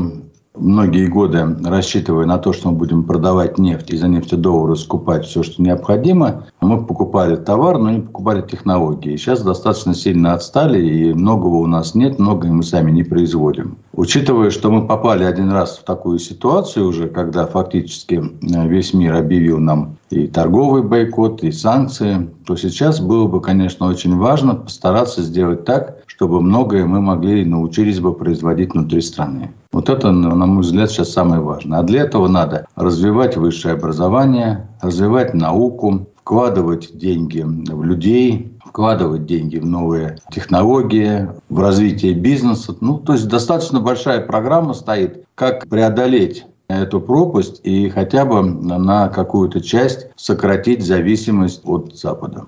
многие 0.54 1.08
годы, 1.08 1.44
рассчитывая 1.64 2.24
на 2.26 2.38
то, 2.38 2.52
что 2.52 2.70
мы 2.70 2.76
будем 2.76 3.02
продавать 3.02 3.58
нефть 3.58 3.90
и 3.90 3.96
за 3.96 4.06
нефтедоллары 4.06 4.76
скупать 4.76 5.24
все, 5.24 5.42
что 5.42 5.60
необходимо, 5.60 6.46
мы 6.60 6.84
покупали 6.84 7.34
товар, 7.34 7.78
но 7.78 7.90
не 7.90 8.00
покупали 8.00 8.42
технологии. 8.42 9.16
Сейчас 9.16 9.42
достаточно 9.42 9.94
сильно 9.94 10.34
отстали, 10.34 10.80
и 10.80 11.12
многого 11.14 11.56
у 11.56 11.66
нас 11.66 11.96
нет, 11.96 12.20
многое 12.20 12.52
мы 12.52 12.62
сами 12.62 12.92
не 12.92 13.02
производим. 13.02 13.76
Учитывая, 13.92 14.50
что 14.50 14.70
мы 14.70 14.86
попали 14.86 15.24
один 15.24 15.50
раз 15.50 15.78
в 15.78 15.84
такую 15.84 16.20
ситуацию 16.20 16.86
уже, 16.86 17.08
когда 17.08 17.46
фактически 17.46 18.14
э, 18.14 18.68
весь 18.68 18.94
мир 18.94 19.16
объявил 19.16 19.58
нам 19.58 19.96
и 20.10 20.26
торговый 20.26 20.82
бойкот, 20.82 21.42
и 21.42 21.50
санкции, 21.50 22.30
то 22.46 22.56
сейчас 22.56 23.00
было 23.00 23.26
бы, 23.26 23.40
конечно, 23.40 23.86
очень 23.86 24.16
важно 24.16 24.54
постараться 24.54 25.22
сделать 25.22 25.64
так, 25.64 26.02
чтобы 26.22 26.40
многое 26.40 26.86
мы 26.86 27.00
могли 27.00 27.42
и 27.42 27.44
научились 27.44 27.98
бы 27.98 28.14
производить 28.14 28.74
внутри 28.74 29.00
страны. 29.00 29.50
Вот 29.72 29.90
это, 29.90 30.12
на 30.12 30.46
мой 30.46 30.62
взгляд, 30.62 30.88
сейчас 30.88 31.10
самое 31.10 31.40
важное. 31.40 31.80
А 31.80 31.82
для 31.82 32.02
этого 32.02 32.28
надо 32.28 32.64
развивать 32.76 33.36
высшее 33.36 33.74
образование, 33.74 34.68
развивать 34.80 35.34
науку, 35.34 36.06
вкладывать 36.14 36.96
деньги 36.96 37.40
в 37.44 37.82
людей, 37.82 38.56
вкладывать 38.64 39.26
деньги 39.26 39.58
в 39.58 39.66
новые 39.66 40.18
технологии, 40.30 41.28
в 41.48 41.58
развитие 41.58 42.14
бизнеса. 42.14 42.76
Ну, 42.80 42.98
то 42.98 43.14
есть 43.14 43.26
достаточно 43.26 43.80
большая 43.80 44.20
программа 44.20 44.74
стоит, 44.74 45.24
как 45.34 45.66
преодолеть 45.66 46.46
эту 46.68 47.00
пропасть 47.00 47.60
и 47.64 47.88
хотя 47.88 48.24
бы 48.24 48.42
на 48.42 49.08
какую-то 49.08 49.60
часть 49.60 50.06
сократить 50.14 50.86
зависимость 50.86 51.62
от 51.64 51.96
Запада. 51.96 52.46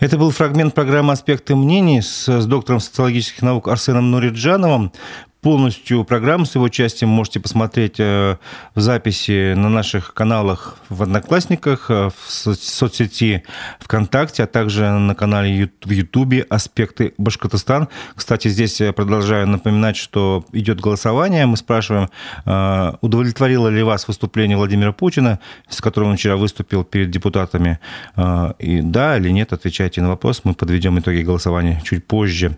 Это 0.00 0.16
был 0.16 0.30
фрагмент 0.30 0.74
программы 0.74 1.12
«Аспекты 1.12 1.56
мнений» 1.56 2.02
с, 2.02 2.28
с 2.28 2.46
доктором 2.46 2.78
социологических 2.78 3.42
наук 3.42 3.66
Арсеном 3.66 4.12
Нуриджановым. 4.12 4.92
Полностью 5.40 6.02
программу 6.02 6.46
с 6.46 6.56
его 6.56 6.64
участием 6.64 7.10
можете 7.10 7.38
посмотреть 7.38 8.00
э, 8.00 8.38
в 8.74 8.80
записи 8.80 9.54
на 9.54 9.68
наших 9.68 10.12
каналах 10.12 10.78
в 10.88 11.00
Одноклассниках, 11.00 11.86
э, 11.90 12.10
в 12.10 12.32
соцсети 12.32 13.44
ВКонтакте, 13.78 14.42
а 14.42 14.46
также 14.48 14.90
на 14.90 15.14
канале 15.14 15.70
в 15.84 15.90
Ютубе 15.90 16.44
«Аспекты 16.50 17.14
Башкортостан». 17.18 17.88
Кстати, 18.16 18.48
здесь 18.48 18.82
продолжаю 18.96 19.46
напоминать, 19.46 19.96
что 19.96 20.44
идет 20.50 20.80
голосование. 20.80 21.46
Мы 21.46 21.56
спрашиваем, 21.56 22.08
э, 22.44 22.94
удовлетворило 23.00 23.68
ли 23.68 23.84
вас 23.84 24.08
выступление 24.08 24.56
Владимира 24.56 24.90
Путина, 24.90 25.38
с 25.68 25.80
которым 25.80 26.10
он 26.10 26.16
вчера 26.16 26.36
выступил 26.36 26.82
перед 26.82 27.12
депутатами. 27.12 27.78
И 28.58 28.80
да 28.82 29.16
или 29.16 29.30
нет, 29.30 29.52
отвечайте 29.52 30.02
на 30.02 30.08
вопрос. 30.08 30.40
Мы 30.42 30.54
подведем 30.54 30.98
итоги 30.98 31.22
голосования 31.22 31.80
чуть 31.84 32.04
позже. 32.04 32.56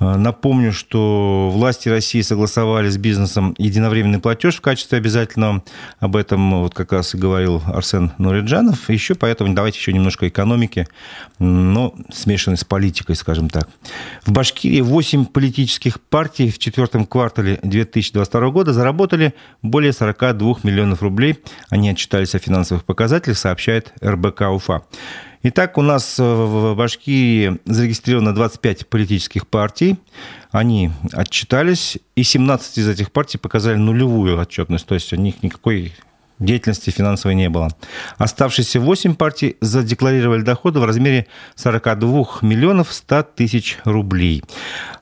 Э, 0.00 0.16
напомню, 0.16 0.72
что 0.72 1.50
власти 1.52 1.88
России 1.88 2.20
согласовали 2.20 2.88
с 2.88 2.96
бизнесом 2.96 3.54
единовременный 3.58 4.18
платеж 4.18 4.56
в 4.56 4.60
качестве 4.60 4.98
обязательного. 4.98 5.62
Об 6.00 6.16
этом 6.16 6.62
вот 6.62 6.74
как 6.74 6.92
раз 6.92 7.14
и 7.14 7.18
говорил 7.18 7.62
Арсен 7.66 8.12
Нуриджанов. 8.18 8.90
Еще 8.90 9.14
поэтому 9.14 9.54
давайте 9.54 9.78
еще 9.78 9.92
немножко 9.92 10.28
экономики, 10.28 10.86
но 11.38 11.94
смешанной 12.12 12.56
с 12.56 12.64
политикой, 12.64 13.16
скажем 13.16 13.48
так. 13.48 13.68
В 14.24 14.32
Башкирии 14.32 14.80
8 14.80 15.26
политических 15.26 16.00
партий 16.00 16.50
в 16.50 16.58
четвертом 16.58 17.06
квартале 17.06 17.58
2022 17.62 18.50
года 18.50 18.72
заработали 18.72 19.34
более 19.62 19.92
42 19.92 20.56
миллионов 20.62 21.02
рублей. 21.02 21.38
Они 21.70 21.88
отчитались 21.90 22.34
о 22.34 22.38
финансовых 22.38 22.84
показателях, 22.84 23.38
сообщает 23.38 23.92
РБК 24.02 24.42
УФА. 24.52 24.82
Итак, 25.46 25.76
у 25.76 25.82
нас 25.82 26.18
э, 26.18 26.22
в 26.22 26.74
Башкирии 26.74 27.58
зарегистрировано 27.66 28.34
25 28.34 28.88
политических 28.88 29.46
партий. 29.46 29.98
Они 30.50 30.90
отчитались, 31.12 31.98
и 32.16 32.22
17 32.22 32.78
из 32.78 32.88
этих 32.88 33.12
партий 33.12 33.36
показали 33.36 33.76
нулевую 33.76 34.38
отчетность, 34.38 34.86
то 34.86 34.94
есть 34.94 35.12
у 35.12 35.16
них 35.16 35.42
никакой 35.42 35.92
деятельности 36.38 36.90
финансовой 36.90 37.34
не 37.34 37.48
было. 37.48 37.70
Оставшиеся 38.18 38.80
8 38.80 39.14
партий 39.14 39.56
задекларировали 39.60 40.42
доходы 40.42 40.80
в 40.80 40.84
размере 40.84 41.26
42 41.54 42.38
миллионов 42.42 42.92
100 42.92 43.22
тысяч 43.34 43.78
рублей. 43.84 44.42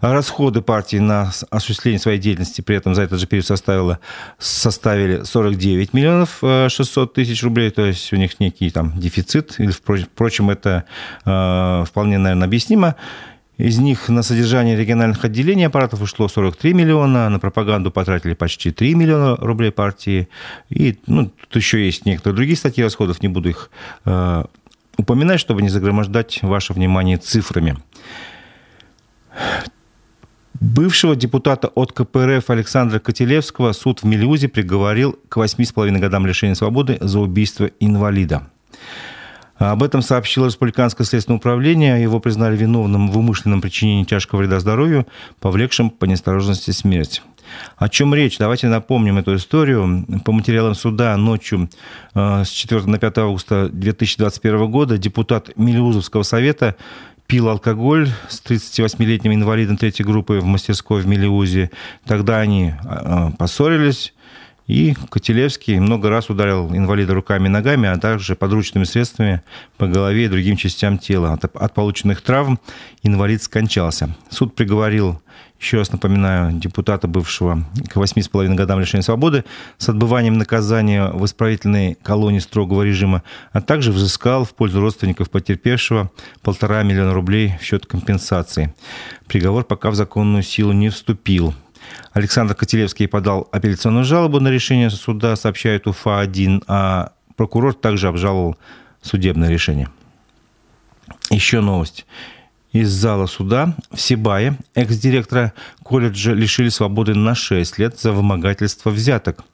Расходы 0.00 0.62
партии 0.62 0.98
на 0.98 1.32
осуществление 1.50 2.00
своей 2.00 2.18
деятельности 2.18 2.60
при 2.60 2.76
этом 2.76 2.94
за 2.94 3.02
этот 3.02 3.20
же 3.20 3.26
период 3.26 3.46
составило, 3.46 3.98
составили 4.38 5.22
49 5.22 5.92
миллионов 5.92 6.38
600 6.40 7.10
э, 7.10 7.14
тысяч 7.14 7.42
рублей, 7.42 7.70
то 7.70 7.84
есть 7.84 8.12
у 8.12 8.16
них 8.16 8.40
некий 8.40 8.70
там 8.70 8.98
дефицит, 8.98 9.56
или, 9.58 9.70
впрочем, 9.70 10.50
это 10.50 10.84
э, 11.24 11.84
вполне, 11.86 12.18
наверное, 12.18 12.46
объяснимо. 12.46 12.96
Из 13.58 13.78
них 13.78 14.08
на 14.08 14.22
содержание 14.22 14.76
региональных 14.76 15.24
отделений 15.24 15.66
аппаратов 15.66 16.00
ушло 16.00 16.26
43 16.26 16.72
миллиона, 16.72 17.28
на 17.28 17.38
пропаганду 17.38 17.90
потратили 17.90 18.34
почти 18.34 18.70
3 18.70 18.94
миллиона 18.94 19.36
рублей 19.36 19.70
партии. 19.70 20.28
И 20.70 20.98
ну, 21.06 21.30
тут 21.40 21.56
еще 21.56 21.84
есть 21.84 22.06
некоторые 22.06 22.36
другие 22.36 22.56
статьи 22.56 22.82
расходов, 22.82 23.22
не 23.22 23.28
буду 23.28 23.50
их 23.50 23.70
э, 24.06 24.44
упоминать, 24.96 25.38
чтобы 25.38 25.60
не 25.62 25.68
загромождать 25.68 26.40
ваше 26.42 26.72
внимание 26.72 27.18
цифрами. 27.18 27.76
Бывшего 30.60 31.16
депутата 31.16 31.68
от 31.68 31.92
КПРФ 31.92 32.48
Александра 32.48 33.00
Котелевского 33.00 33.72
суд 33.72 34.02
в 34.02 34.06
Мелюзе 34.06 34.48
приговорил 34.48 35.18
к 35.28 35.36
8,5 35.36 35.98
годам 35.98 36.26
лишения 36.26 36.54
свободы 36.54 36.98
за 37.00 37.18
убийство 37.18 37.68
инвалида. 37.80 38.48
Об 39.70 39.84
этом 39.84 40.02
сообщило 40.02 40.46
Республиканское 40.46 41.06
следственное 41.06 41.38
управление. 41.38 42.02
Его 42.02 42.18
признали 42.18 42.56
виновным 42.56 43.10
в 43.10 43.16
умышленном 43.16 43.60
причинении 43.60 44.02
тяжкого 44.02 44.40
вреда 44.40 44.58
здоровью, 44.58 45.06
повлекшим 45.38 45.90
по 45.90 46.04
неосторожности 46.04 46.72
смерть. 46.72 47.22
О 47.76 47.88
чем 47.88 48.12
речь? 48.12 48.38
Давайте 48.38 48.66
напомним 48.66 49.18
эту 49.18 49.36
историю. 49.36 50.04
По 50.24 50.32
материалам 50.32 50.74
суда 50.74 51.16
ночью 51.16 51.70
э, 52.14 52.42
с 52.44 52.48
4 52.48 52.86
на 52.86 52.98
5 52.98 53.18
августа 53.18 53.68
2021 53.68 54.68
года 54.68 54.98
депутат 54.98 55.56
Мелеузовского 55.56 56.24
совета 56.24 56.74
пил 57.28 57.48
алкоголь 57.48 58.08
с 58.28 58.42
38-летним 58.44 59.32
инвалидом 59.32 59.76
третьей 59.76 60.04
группы 60.04 60.40
в 60.40 60.44
мастерской 60.44 61.02
в 61.02 61.06
Мелеузе. 61.06 61.70
Тогда 62.04 62.40
они 62.40 62.72
э, 62.82 63.30
поссорились. 63.38 64.12
И 64.66 64.94
Котелевский 65.10 65.78
много 65.78 66.08
раз 66.08 66.30
ударил 66.30 66.74
инвалида 66.74 67.14
руками 67.14 67.46
и 67.46 67.50
ногами, 67.50 67.88
а 67.88 67.98
также 67.98 68.36
подручными 68.36 68.84
средствами 68.84 69.42
по 69.76 69.86
голове 69.86 70.26
и 70.26 70.28
другим 70.28 70.56
частям 70.56 70.98
тела. 70.98 71.32
От, 71.32 71.44
от 71.44 71.74
полученных 71.74 72.22
травм 72.22 72.60
инвалид 73.02 73.42
скончался. 73.42 74.14
Суд 74.30 74.54
приговорил, 74.54 75.20
еще 75.60 75.78
раз 75.78 75.92
напоминаю, 75.92 76.52
депутата 76.58 77.08
бывшего 77.08 77.64
к 77.88 77.96
8,5 77.96 78.54
годам 78.54 78.80
лишения 78.80 79.02
свободы 79.02 79.44
с 79.78 79.88
отбыванием 79.88 80.38
наказания 80.38 81.08
в 81.08 81.24
исправительной 81.24 81.96
колонии 82.02 82.38
строгого 82.38 82.82
режима, 82.82 83.22
а 83.52 83.60
также 83.60 83.92
взыскал 83.92 84.44
в 84.44 84.54
пользу 84.54 84.80
родственников 84.80 85.30
потерпевшего 85.30 86.10
полтора 86.42 86.82
миллиона 86.82 87.14
рублей 87.14 87.54
в 87.60 87.64
счет 87.64 87.86
компенсации. 87.86 88.74
Приговор 89.26 89.64
пока 89.64 89.90
в 89.90 89.94
законную 89.96 90.42
силу 90.42 90.72
не 90.72 90.88
вступил. 90.88 91.54
Александр 92.12 92.54
Котелевский 92.54 93.08
подал 93.08 93.48
апелляционную 93.52 94.04
жалобу 94.04 94.40
на 94.40 94.48
решение 94.48 94.90
суда, 94.90 95.36
сообщает 95.36 95.86
УФА-1, 95.86 96.64
а 96.66 97.12
прокурор 97.36 97.74
также 97.74 98.08
обжаловал 98.08 98.56
судебное 99.00 99.48
решение. 99.48 99.88
Еще 101.30 101.60
новость. 101.60 102.06
Из 102.72 102.90
зала 102.90 103.26
суда 103.26 103.74
в 103.90 104.00
Сибае 104.00 104.56
экс-директора 104.74 105.52
колледжа 105.82 106.32
лишили 106.32 106.70
свободы 106.70 107.14
на 107.14 107.34
6 107.34 107.78
лет 107.78 108.00
за 108.00 108.12
вымогательство 108.12 108.90
взяток. 108.90 109.44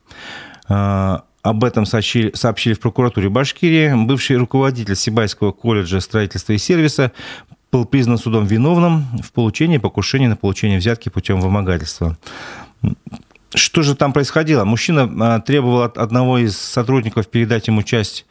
Об 0.67 1.63
этом 1.63 1.85
сообщили, 1.85 2.31
сообщили 2.33 2.73
в 2.73 2.79
прокуратуре 2.79 3.29
Башкирии. 3.29 4.05
Бывший 4.05 4.37
руководитель 4.37 4.95
Сибайского 4.95 5.51
колледжа 5.51 5.99
строительства 5.99 6.53
и 6.53 6.57
сервиса 6.57 7.11
был 7.71 7.85
признан 7.85 8.17
судом 8.17 8.45
виновным 8.45 9.05
в 9.21 9.31
получении 9.31 9.77
покушения 9.77 10.29
на 10.29 10.35
получение 10.35 10.79
взятки 10.79 11.09
путем 11.09 11.39
вымогательства. 11.39 12.17
Что 13.53 13.81
же 13.81 13.95
там 13.95 14.13
происходило? 14.13 14.63
Мужчина 14.63 15.09
а, 15.21 15.39
требовал 15.39 15.81
от 15.81 15.97
одного 15.97 16.37
из 16.37 16.57
сотрудников 16.57 17.27
передать 17.27 17.67
ему 17.67 17.83
часть 17.83 18.25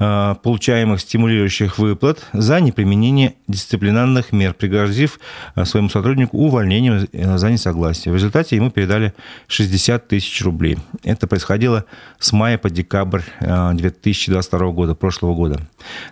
получаемых 0.00 1.00
стимулирующих 1.00 1.78
выплат 1.78 2.26
за 2.32 2.60
неприменение 2.60 3.34
дисциплинарных 3.48 4.32
мер, 4.32 4.54
пригрозив 4.54 5.20
э, 5.54 5.66
своему 5.66 5.90
сотруднику 5.90 6.38
увольнением 6.38 7.06
э, 7.12 7.36
за 7.36 7.50
несогласие. 7.50 8.12
В 8.12 8.14
результате 8.14 8.56
ему 8.56 8.70
передали 8.70 9.12
60 9.48 10.08
тысяч 10.08 10.42
рублей. 10.42 10.78
Это 11.04 11.26
происходило 11.26 11.84
с 12.18 12.32
мая 12.32 12.56
по 12.56 12.70
декабрь 12.70 13.22
2022 13.40 14.70
года, 14.70 14.94
прошлого 14.94 15.34
года. 15.34 15.60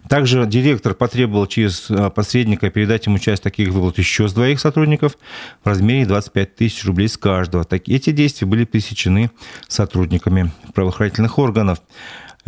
Также 0.08 0.44
директор 0.46 0.94
потребовал 0.94 1.46
через 1.46 1.90
посредника 2.14 2.70
передать 2.70 3.06
ему 3.06 3.18
часть 3.18 3.42
таких 3.42 3.70
выплат 3.70 3.96
еще 3.96 4.28
с 4.28 4.34
двоих 4.34 4.60
сотрудников 4.60 5.16
в 5.64 5.66
размере 5.66 6.04
25 6.04 6.56
тысяч 6.56 6.84
рублей 6.84 7.08
с 7.08 7.16
каждого. 7.16 7.66
Эти 7.70 8.10
действия 8.10 8.46
были 8.46 8.64
пресечены 8.64 9.30
сотрудниками 9.66 10.52
правоохранительных 10.74 11.38
органов. 11.38 11.78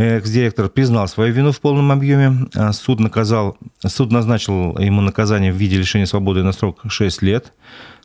Экс-директор 0.01 0.71
признал 0.71 1.09
свою 1.09 1.35
вину 1.35 1.53
в 1.53 1.61
полном 1.61 1.93
объеме. 1.93 2.49
А 2.55 2.73
суд, 2.73 3.01
наказал, 3.01 3.59
суд 3.87 4.11
назначил 4.11 4.79
ему 4.79 5.03
наказание 5.03 5.53
в 5.53 5.57
виде 5.57 5.77
лишения 5.77 6.07
свободы 6.07 6.43
на 6.43 6.53
срок 6.53 6.81
6 6.89 7.21
лет 7.21 7.53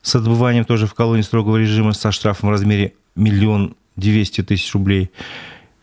с 0.02 0.14
отбыванием 0.14 0.66
тоже 0.66 0.88
в 0.88 0.94
колонии 0.94 1.22
строгого 1.22 1.56
режима 1.56 1.94
со 1.94 2.12
штрафом 2.12 2.50
в 2.50 2.52
размере 2.52 2.96
миллион 3.16 3.78
двести 3.96 4.44
тысяч 4.44 4.74
рублей. 4.74 5.10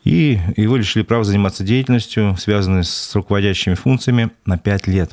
И 0.04 0.38
его 0.56 0.76
лишили 0.76 1.02
права 1.02 1.24
заниматься 1.24 1.64
деятельностью, 1.64 2.36
связанной 2.38 2.84
с 2.84 3.14
руководящими 3.14 3.72
функциями, 3.72 4.30
на 4.44 4.58
5 4.58 4.86
лет. 4.88 5.12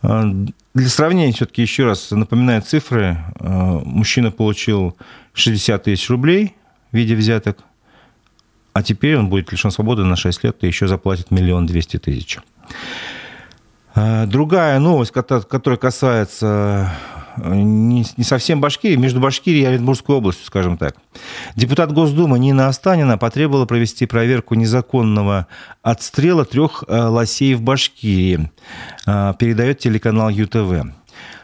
А, 0.00 0.24
для 0.72 0.88
сравнения, 0.88 1.32
все-таки 1.32 1.60
еще 1.60 1.84
раз 1.84 2.10
напоминаю 2.10 2.62
цифры. 2.62 3.18
А, 3.38 3.80
мужчина 3.84 4.30
получил 4.30 4.96
60 5.34 5.84
тысяч 5.84 6.08
рублей 6.08 6.54
в 6.90 6.96
виде 6.96 7.14
взяток, 7.14 7.58
а 8.72 8.82
теперь 8.82 9.16
он 9.16 9.28
будет 9.28 9.50
лишен 9.52 9.70
свободы 9.70 10.04
на 10.04 10.16
6 10.16 10.44
лет 10.44 10.56
и 10.62 10.66
еще 10.66 10.86
заплатит 10.88 11.30
миллион 11.30 11.66
двести 11.66 11.98
тысяч. 11.98 12.38
А, 13.94 14.26
другая 14.26 14.78
новость, 14.78 15.12
которая 15.12 15.76
касается 15.76 16.92
э, 17.36 17.54
не, 17.54 18.04
совсем 18.22 18.60
Башкирии, 18.60 18.96
между 18.96 19.20
Башкирией 19.20 19.64
и 19.64 19.66
Оренбургской 19.66 20.14
областью, 20.14 20.46
скажем 20.46 20.76
так. 20.76 20.94
Депутат 21.56 21.92
Госдумы 21.92 22.38
Нина 22.38 22.68
Останина 22.68 23.18
потребовала 23.18 23.66
провести 23.66 24.06
проверку 24.06 24.54
незаконного 24.54 25.48
отстрела 25.82 26.44
трех 26.44 26.84
э, 26.86 26.96
лосей 26.96 27.54
в 27.54 27.62
Башкирии, 27.62 28.50
э, 29.06 29.34
передает 29.38 29.80
телеканал 29.80 30.28
ЮТВ. 30.28 30.92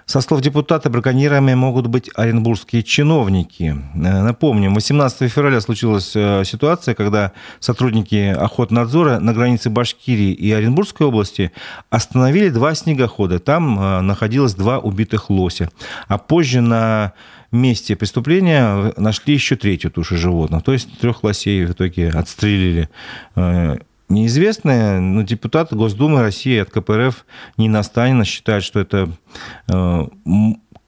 Со 0.09 0.21
слов 0.21 0.41
депутата, 0.41 0.89
браконьерами 0.89 1.55
могут 1.55 1.89
быть 1.89 2.11
оренбургские 2.15 2.85
чиновники. 2.85 3.77
Э, 3.97 4.23
напомним, 4.23 4.75
18 4.75 5.29
февраля 5.29 5.61
случилась 5.61 6.13
э, 6.15 6.45
ситуация, 6.45 6.95
когда 6.95 7.33
сотрудники 7.59 8.29
охотнадзора 8.29 9.19
на 9.19 9.35
границе 9.35 9.69
Башкирии 9.69 10.33
и 10.33 10.53
Оренбургской 10.53 11.09
области 11.09 11.51
остановили 11.91 12.51
два 12.51 12.77
снегохода. 12.77 13.41
Там 13.41 13.81
э, 13.81 14.01
находилось 14.03 14.55
два 14.55 14.79
убитых 14.79 15.29
лося. 15.29 15.71
А 16.07 16.19
позже 16.19 16.61
на 16.61 17.13
месте 17.51 17.97
преступления 17.97 18.95
нашли 18.97 19.35
еще 19.35 19.57
третью 19.57 19.91
тушу 19.91 20.17
животных. 20.17 20.63
То 20.63 20.73
есть 20.73 21.01
трех 21.01 21.25
лосей 21.25 21.65
в 21.65 21.73
итоге 21.73 22.11
отстрелили 22.11 22.89
неизвестные, 24.09 25.01
но 25.01 25.23
депутат 25.23 25.73
Госдумы 25.73 26.21
России 26.21 26.59
от 26.59 26.71
КПРФ 26.71 27.25
Нина 27.57 27.83
Станина 27.83 28.25
считает, 28.25 28.63
что 28.63 28.81
это 28.81 29.11
э, 29.69 30.07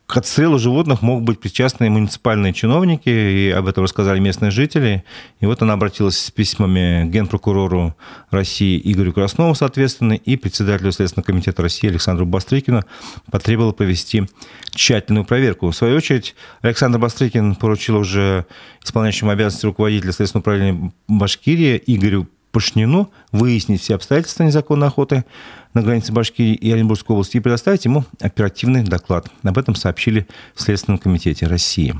к 0.08 0.16
отстрелу 0.16 0.58
животных 0.58 1.02
могут 1.02 1.25
быть 1.25 1.38
причастны 1.38 1.90
муниципальные 1.90 2.54
чиновники, 2.54 3.10
и 3.10 3.50
об 3.50 3.66
этом 3.66 3.84
рассказали 3.84 4.18
местные 4.18 4.50
жители. 4.50 5.04
И 5.40 5.44
вот 5.44 5.60
она 5.60 5.75
обратилась 5.75 6.16
с 6.16 6.30
письмами 6.30 7.06
к 7.06 7.12
генпрокурору 7.12 7.94
России 8.30 8.80
Игорю 8.82 9.12
Краснову, 9.12 9.54
соответственно, 9.54 10.14
и 10.14 10.37
председателю 10.37 10.92
Следственного 10.92 11.26
комитета 11.26 11.60
России 11.60 11.90
Александру 11.90 12.25
Бастрыкину 12.25 12.84
потребовала 13.30 13.72
провести 13.72 14.25
тщательную 14.70 15.26
проверку. 15.26 15.68
В 15.70 15.76
свою 15.76 15.98
очередь, 15.98 16.34
Александр 16.62 16.98
Бастрыкин 16.98 17.56
поручил 17.56 17.98
уже 17.98 18.46
исполняющему 18.82 19.30
обязанности 19.30 19.66
руководителя 19.66 20.12
Следственного 20.12 20.40
управления 20.40 20.92
Башкирии 21.06 21.82
Игорю 21.84 22.28
Пашнину 22.58 23.12
выяснить 23.30 23.82
все 23.82 23.94
обстоятельства 23.94 24.42
незаконной 24.42 24.88
охоты 24.88 25.24
на 25.74 25.82
границе 25.82 26.12
Башкирии 26.12 26.54
и 26.54 26.72
Оренбургской 26.72 27.14
области 27.14 27.36
и 27.36 27.40
предоставить 27.40 27.84
ему 27.84 28.04
оперативный 28.20 28.82
доклад. 28.82 29.28
Об 29.44 29.58
этом 29.58 29.76
сообщили 29.76 30.26
в 30.56 30.62
Следственном 30.62 30.98
комитете 30.98 31.46
России. 31.46 31.94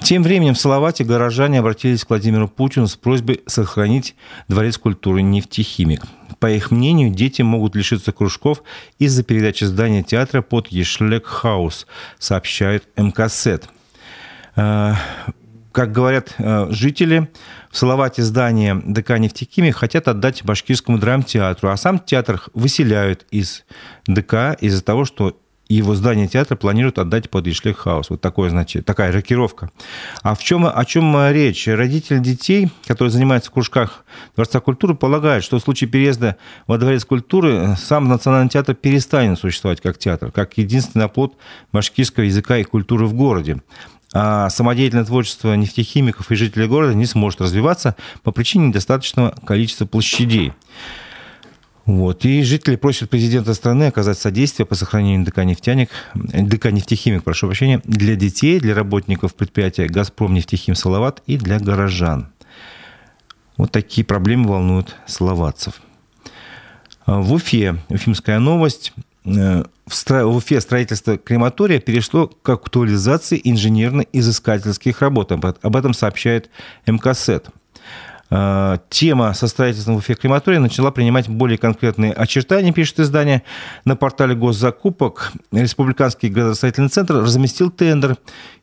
Тем 0.00 0.22
временем 0.22 0.52
в 0.52 0.60
Салавате 0.60 1.04
горожане 1.04 1.60
обратились 1.60 2.04
к 2.04 2.10
Владимиру 2.10 2.48
Путину 2.48 2.86
с 2.86 2.96
просьбой 2.96 3.40
сохранить 3.46 4.14
Дворец 4.46 4.76
культуры 4.76 5.22
«Нефтехимик». 5.22 6.02
По 6.38 6.50
их 6.50 6.70
мнению, 6.70 7.08
дети 7.08 7.40
могут 7.40 7.74
лишиться 7.76 8.12
кружков 8.12 8.62
из-за 8.98 9.22
передачи 9.22 9.64
здания 9.64 10.02
театра 10.02 10.42
под 10.42 10.68
Йэшлек-хаус, 10.68 11.86
сообщает 12.18 12.86
Mkset. 12.98 13.70
Э, 14.56 14.92
как 15.72 15.92
говорят 15.92 16.34
э, 16.36 16.66
жители, 16.70 17.30
в 17.70 17.76
Салавате 17.76 18.22
здание 18.22 18.80
ДК 18.84 19.18
«Нефтехимия» 19.18 19.72
хотят 19.72 20.08
отдать 20.08 20.44
башкирскому 20.44 20.98
драмтеатру, 20.98 21.68
а 21.68 21.76
сам 21.76 21.98
театр 21.98 22.42
выселяют 22.54 23.26
из 23.30 23.64
ДК 24.06 24.56
из-за 24.60 24.82
того, 24.82 25.04
что 25.04 25.36
его 25.68 25.94
здание 25.94 26.28
театра 26.28 26.54
планируют 26.56 26.98
отдать 26.98 27.28
под 27.28 27.46
Ишлек 27.48 27.78
Хаус. 27.78 28.10
Вот 28.10 28.20
такое, 28.20 28.50
значит, 28.50 28.86
такая 28.86 29.10
рокировка. 29.10 29.70
А 30.22 30.34
в 30.34 30.42
чем, 30.42 30.64
о 30.64 30.84
чем 30.84 31.16
речь? 31.32 31.66
Родители 31.66 32.18
детей, 32.18 32.70
которые 32.86 33.10
занимаются 33.10 33.50
в 33.50 33.52
кружках 33.52 34.04
Дворца 34.36 34.60
культуры, 34.60 34.94
полагают, 34.94 35.44
что 35.44 35.58
в 35.58 35.62
случае 35.62 35.90
переезда 35.90 36.36
во 36.66 36.78
Дворец 36.78 37.04
культуры 37.04 37.74
сам 37.76 38.08
Национальный 38.08 38.48
театр 38.48 38.74
перестанет 38.74 39.38
существовать 39.38 39.80
как 39.80 39.98
театр, 39.98 40.30
как 40.30 40.56
единственный 40.56 41.06
оплот 41.06 41.36
башкирского 41.72 42.24
языка 42.24 42.58
и 42.58 42.64
культуры 42.64 43.06
в 43.06 43.14
городе 43.14 43.60
а 44.12 44.48
самодеятельное 44.50 45.04
творчество 45.04 45.54
нефтехимиков 45.54 46.30
и 46.30 46.36
жителей 46.36 46.66
города 46.66 46.94
не 46.94 47.06
сможет 47.06 47.40
развиваться 47.40 47.96
по 48.22 48.32
причине 48.32 48.68
недостаточного 48.68 49.34
количества 49.44 49.86
площадей. 49.86 50.52
Вот. 51.86 52.24
И 52.24 52.42
жители 52.42 52.74
просят 52.74 53.10
президента 53.10 53.54
страны 53.54 53.84
оказать 53.84 54.18
содействие 54.18 54.66
по 54.66 54.74
сохранению 54.74 55.24
ДК 55.24 55.44
«Нефтяник», 55.44 55.90
ДК 56.14 56.72
«Нефтехимик», 56.72 57.22
прошу 57.22 57.46
прощения, 57.46 57.80
для 57.84 58.16
детей, 58.16 58.58
для 58.58 58.74
работников 58.74 59.34
предприятия 59.34 59.86
«Газпром 59.86 60.34
нефтехим 60.34 60.74
Салават» 60.74 61.22
и 61.26 61.36
для 61.36 61.60
горожан. 61.60 62.28
Вот 63.56 63.70
такие 63.70 64.04
проблемы 64.04 64.48
волнуют 64.48 64.96
словацев. 65.06 65.80
В 67.06 67.32
Уфе, 67.34 67.76
уфимская 67.88 68.40
новость, 68.40 68.92
в 69.26 70.36
Уфе 70.36 70.60
строительство 70.60 71.18
крематория 71.18 71.80
перешло 71.80 72.28
к 72.28 72.48
актуализации 72.48 73.40
инженерно-изыскательских 73.42 75.00
работ. 75.00 75.32
Об 75.32 75.76
этом 75.76 75.94
сообщает 75.94 76.48
МКСЭД. 76.86 77.50
А, 78.28 78.80
тема 78.88 79.32
со 79.34 79.46
строительством 79.46 79.94
в 79.94 79.98
Уфе 79.98 80.14
крематория 80.14 80.58
начала 80.58 80.90
принимать 80.90 81.28
более 81.28 81.58
конкретные 81.58 82.12
очертания, 82.12 82.72
пишет 82.72 83.00
издание. 83.00 83.42
На 83.84 83.94
портале 83.94 84.34
госзакупок 84.34 85.32
Республиканский 85.52 86.28
градостроительный 86.28 86.88
центр 86.88 87.16
разместил 87.16 87.70
тендер. 87.70 88.16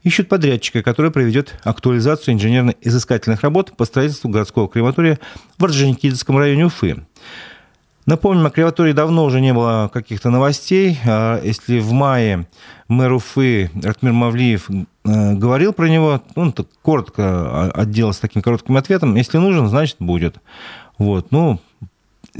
Ищут 0.04 0.28
подрядчика, 0.28 0.84
который 0.84 1.12
проведет 1.12 1.56
актуализацию 1.63 2.36
инженерно-изыскательных 2.36 3.41
работ 3.41 3.76
по 3.78 3.86
строительству 3.86 4.30
городского 4.30 4.67
крематория 4.67 5.19
в 5.58 5.63
Орджоникидзевском 5.63 6.38
районе 6.38 6.65
Уфы. 6.65 6.97
Напомним, 8.05 8.45
о 8.45 8.49
крематории 8.49 8.91
давно 8.91 9.23
уже 9.23 9.39
не 9.39 9.53
было 9.53 9.89
каких-то 9.93 10.29
новостей. 10.29 10.99
А 11.05 11.41
если 11.41 11.79
в 11.79 11.91
мае 11.93 12.47
мэр 12.89 13.13
Уфы 13.13 13.71
Ратмир 13.81 14.11
Мавлиев 14.11 14.69
э, 14.69 15.33
говорил 15.33 15.71
про 15.71 15.87
него, 15.87 16.21
он 16.35 16.51
так 16.51 16.67
коротко 16.81 17.71
отделался 17.71 18.21
таким 18.21 18.41
коротким 18.41 18.75
ответом. 18.75 19.15
Если 19.15 19.37
нужен, 19.37 19.69
значит 19.69 19.97
будет. 19.99 20.35
Вот, 20.97 21.31
ну, 21.31 21.59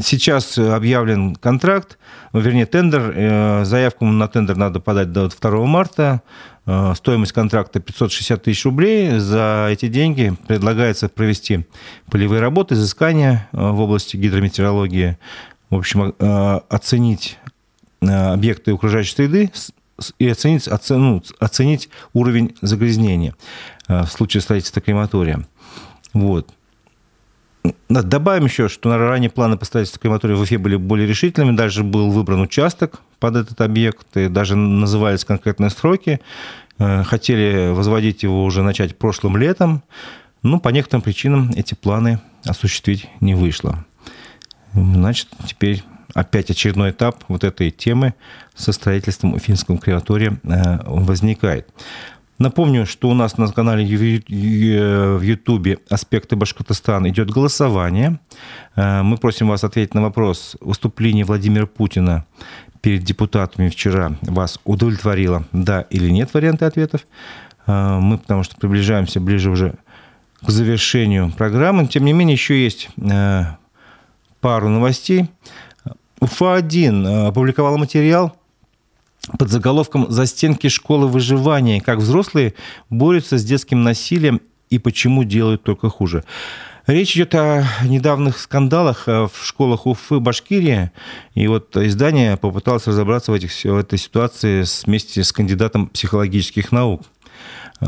Сейчас 0.02 0.58
объявлен 0.58 1.36
контракт, 1.36 2.00
ну, 2.32 2.40
вернее, 2.40 2.66
тендер. 2.66 3.14
Э, 3.16 3.64
заявку 3.64 4.06
на 4.06 4.28
тендер 4.28 4.56
надо 4.56 4.80
подать 4.80 5.12
до 5.12 5.30
2 5.30 5.66
марта. 5.68 6.24
Э, 6.66 6.94
стоимость 6.96 7.32
контракта 7.32 7.80
560 7.80 8.42
тысяч 8.42 8.66
рублей. 8.66 9.20
За 9.20 9.68
эти 9.70 9.88
деньги 9.88 10.34
предлагается 10.48 11.10
провести 11.10 11.68
полевые 12.10 12.42
работы, 12.42 12.74
изыскания 12.74 13.48
в 13.52 13.82
области 13.82 14.18
гидрометеорологии, 14.18 15.20
в 15.76 15.80
общем, 15.80 16.14
э, 16.18 16.60
оценить 16.70 17.38
э, 18.02 18.08
объекты 18.08 18.72
окружающей 18.72 19.14
среды 19.14 19.52
и 20.20 20.28
оценить, 20.28 20.68
оцену, 20.68 21.24
оценить 21.40 21.90
уровень 22.14 22.56
загрязнения 22.62 23.36
э, 23.88 24.04
в 24.04 24.08
случае 24.08 24.42
строительства 24.42 24.82
крематория. 24.82 25.46
Вот. 26.14 26.50
Добавим 27.88 28.46
еще, 28.46 28.68
что 28.68 28.90
на 28.90 28.98
ранее 28.98 29.30
планы 29.30 29.56
по 29.56 29.66
строительству 29.66 30.02
крематория 30.02 30.36
в 30.36 30.42
Уфе 30.42 30.58
были 30.58 30.76
более 30.76 31.08
решительными. 31.08 31.56
Даже 31.56 31.84
был 31.84 32.12
выбран 32.12 32.42
участок 32.42 33.02
под 33.20 33.38
этот 33.38 33.62
объект, 33.62 34.18
и 34.18 34.28
даже 34.28 34.56
назывались 34.56 35.24
конкретные 35.24 35.70
сроки. 35.70 36.20
Э, 36.80 37.04
хотели 37.04 37.72
возводить 37.72 38.24
его 38.24 38.44
уже 38.44 38.64
начать 38.64 38.98
прошлым 38.98 39.38
летом, 39.38 39.84
но 40.42 40.60
по 40.60 40.70
некоторым 40.70 41.02
причинам 41.02 41.52
эти 41.56 41.74
планы 41.74 42.20
осуществить 42.46 43.10
не 43.22 43.36
вышло. 43.36 43.86
Значит, 44.74 45.28
теперь 45.46 45.84
опять 46.14 46.50
очередной 46.50 46.92
этап 46.92 47.24
вот 47.28 47.44
этой 47.44 47.72
темы 47.72 48.14
со 48.56 48.72
строительством 48.72 49.34
Уфимского 49.34 49.78
крематория 49.78 50.40
э, 50.44 50.80
возникает. 50.86 51.70
Напомню, 52.40 52.86
что 52.86 53.10
у 53.10 53.14
нас 53.14 53.38
на 53.38 53.48
канале 53.48 53.86
в 53.86 55.22
Ютубе 55.22 55.78
«Аспекты 55.90 56.36
Башкортостана» 56.36 57.08
идет 57.10 57.30
голосование. 57.30 58.20
Э, 58.76 59.02
мы 59.02 59.18
просим 59.18 59.48
вас 59.48 59.64
ответить 59.64 59.94
на 59.94 60.02
вопрос, 60.02 60.58
выступление 60.60 61.26
Владимира 61.26 61.66
Путина 61.66 62.26
перед 62.82 63.04
депутатами 63.04 63.70
вчера 63.70 64.18
вас 64.22 64.60
удовлетворило, 64.66 65.46
да 65.52 65.82
или 65.90 66.10
нет 66.10 66.34
варианты 66.34 66.66
ответов. 66.66 67.06
Э, 67.66 68.00
мы, 68.00 68.18
потому 68.18 68.44
что 68.44 68.56
приближаемся 68.56 69.20
ближе 69.20 69.50
уже 69.50 69.76
к 70.42 70.50
завершению 70.50 71.32
программы. 71.32 71.88
Тем 71.88 72.04
не 72.04 72.14
менее, 72.14 72.34
еще 72.34 72.62
есть 72.62 72.90
пару 74.44 74.70
новостей. 74.70 75.30
УФА-1 76.20 77.28
опубликовала 77.28 77.78
материал– 77.78 78.36
под 79.40 79.50
заголовком 79.50 80.12
«Застенки 80.12 80.68
школы 80.68 81.08
выживания. 81.08 81.80
Как 81.82 82.00
взрослые 82.00 82.54
борются 82.90 83.38
с 83.38 83.46
детским 83.46 83.84
насилием 83.84 84.42
и 84.70 84.80
почему 84.80 85.24
делают 85.24 85.64
только 85.64 85.90
хуже». 85.90 86.24
Речь 86.86 87.16
идет 87.16 87.34
о 87.36 87.64
недавних 87.86 88.38
скандалах 88.38 89.08
э, 89.08 89.28
в 89.28 89.46
школах 89.46 89.88
Уфы, 89.88 90.20
Башкирии. 90.20 90.92
И 91.34 91.48
вот 91.48 91.78
издание 91.78 92.36
попыталось 92.36 92.88
разобраться 92.88 93.32
в, 93.32 93.36
этих, 93.36 93.52
в 93.52 93.78
этой 93.78 93.98
ситуации 93.98 94.66
вместе 94.86 95.24
с 95.24 95.32
кандидатом 95.32 95.88
психологических 95.88 96.74
наук. 96.74 97.04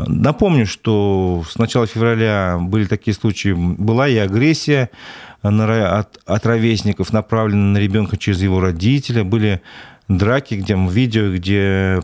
Напомню, 0.07 0.65
что 0.65 1.43
с 1.49 1.57
начала 1.57 1.87
февраля 1.87 2.57
были 2.59 2.85
такие 2.85 3.13
случаи, 3.13 3.53
была 3.53 4.07
и 4.07 4.17
агрессия 4.17 4.89
от, 5.41 6.19
от 6.25 6.45
ровесников, 6.45 7.13
направленная 7.13 7.73
на 7.73 7.77
ребенка 7.77 8.17
через 8.17 8.41
его 8.41 8.59
родителя, 8.59 9.23
были 9.23 9.61
драки, 10.07 10.55
где 10.55 10.75
видео, 10.75 11.33
где 11.33 12.01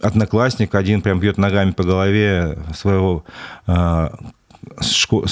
одноклассник 0.00 0.74
один 0.74 1.02
прям 1.02 1.20
бьет 1.20 1.38
ногами 1.38 1.70
по 1.70 1.82
голове 1.84 2.58
своего 2.74 3.24
а, 3.66 4.12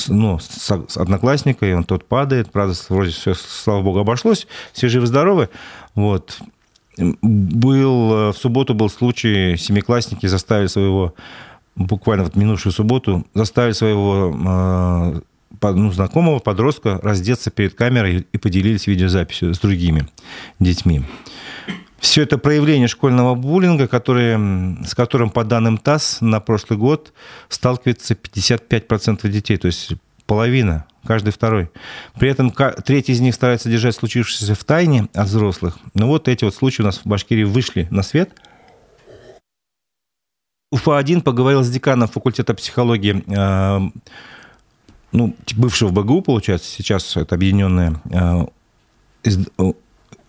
ну, 0.09 0.38
с 0.38 0.97
одноклассника, 0.97 1.66
и 1.66 1.73
он 1.73 1.85
тот 1.85 2.05
падает. 2.07 2.51
Правда, 2.51 2.75
вроде 2.88 3.12
все, 3.12 3.35
слава 3.35 3.83
богу, 3.83 4.01
обошлось. 4.01 4.47
Все 4.73 4.88
живы-здоровы. 4.88 5.49
Вот. 5.95 6.38
Был, 6.99 8.12
э, 8.12 8.33
в 8.33 8.37
субботу 8.37 8.75
был 8.75 8.90
случай, 8.90 9.57
семиклассники 9.57 10.27
заставили 10.27 10.66
своего, 10.66 11.14
буквально 11.77 12.25
вот 12.25 12.37
минувшую 12.37 12.73
субботу, 12.73 13.27
заставили 13.35 13.73
своего 13.73 14.35
а, 14.47 15.21
ну, 15.63 15.93
знакомого 15.93 16.39
подростка 16.39 16.99
раздеться 17.03 17.51
перед 17.51 17.75
камерой 17.75 18.27
и 18.33 18.39
поделились 18.39 18.87
видеозаписью 18.87 19.55
с 19.55 19.59
другими 19.59 20.09
детьми. 20.59 21.03
Все 21.99 22.23
это 22.23 22.39
проявление 22.39 22.89
школьного 22.89 23.35
буллинга, 23.35 23.87
который, 23.87 24.85
с 24.87 24.95
которым, 24.95 25.29
по 25.29 25.45
данным 25.45 25.77
ТАСС, 25.77 26.23
на 26.23 26.41
прошлый 26.41 26.79
год 26.79 27.13
сталкивается 27.51 28.15
55% 28.15 29.29
детей, 29.29 29.59
то 29.59 29.67
есть 29.67 29.93
половина, 30.25 30.87
каждый 31.05 31.31
второй. 31.31 31.71
При 32.19 32.31
этом 32.31 32.53
третий 32.85 33.13
из 33.13 33.21
них 33.21 33.35
старается 33.35 33.69
держать 33.69 33.97
случившееся 33.97 34.55
в 34.55 34.65
тайне 34.65 35.09
от 35.13 35.27
взрослых. 35.27 35.79
Но 35.93 36.07
вот 36.07 36.29
эти 36.29 36.45
вот 36.45 36.55
случаи 36.55 36.81
у 36.81 36.87
нас 36.87 36.99
в 36.99 37.07
Башкирии 37.07 37.45
вышли 37.45 37.87
на 37.91 38.03
свет. 38.03 38.31
УФА-1 40.73 41.23
поговорил 41.23 41.63
с 41.63 41.71
деканом 41.71 42.09
факультета 42.09 42.55
психологии 42.55 43.25
э, 43.27 43.91
ну, 45.13 45.35
бывшего 45.57 45.91
БГУ, 45.91 46.23
получается, 46.23 46.71
сейчас 46.71 47.17
это 47.17 47.35
объединенная 47.35 48.01
э, 48.11 48.47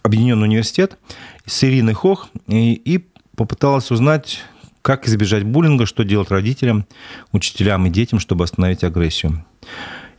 объединенный 0.02 0.48
университет 0.48 0.98
с 1.46 1.64
Ириной 1.64 1.94
Хох 1.94 2.30
и, 2.48 2.74
и 2.74 3.06
попыталась 3.36 3.92
узнать, 3.92 4.40
как 4.82 5.08
избежать 5.08 5.44
буллинга, 5.44 5.86
что 5.86 6.04
делать 6.04 6.32
родителям, 6.32 6.86
учителям 7.32 7.86
и 7.86 7.90
детям, 7.92 8.20
чтобы 8.20 8.44
остановить 8.44 8.84
агрессию. 8.84 9.46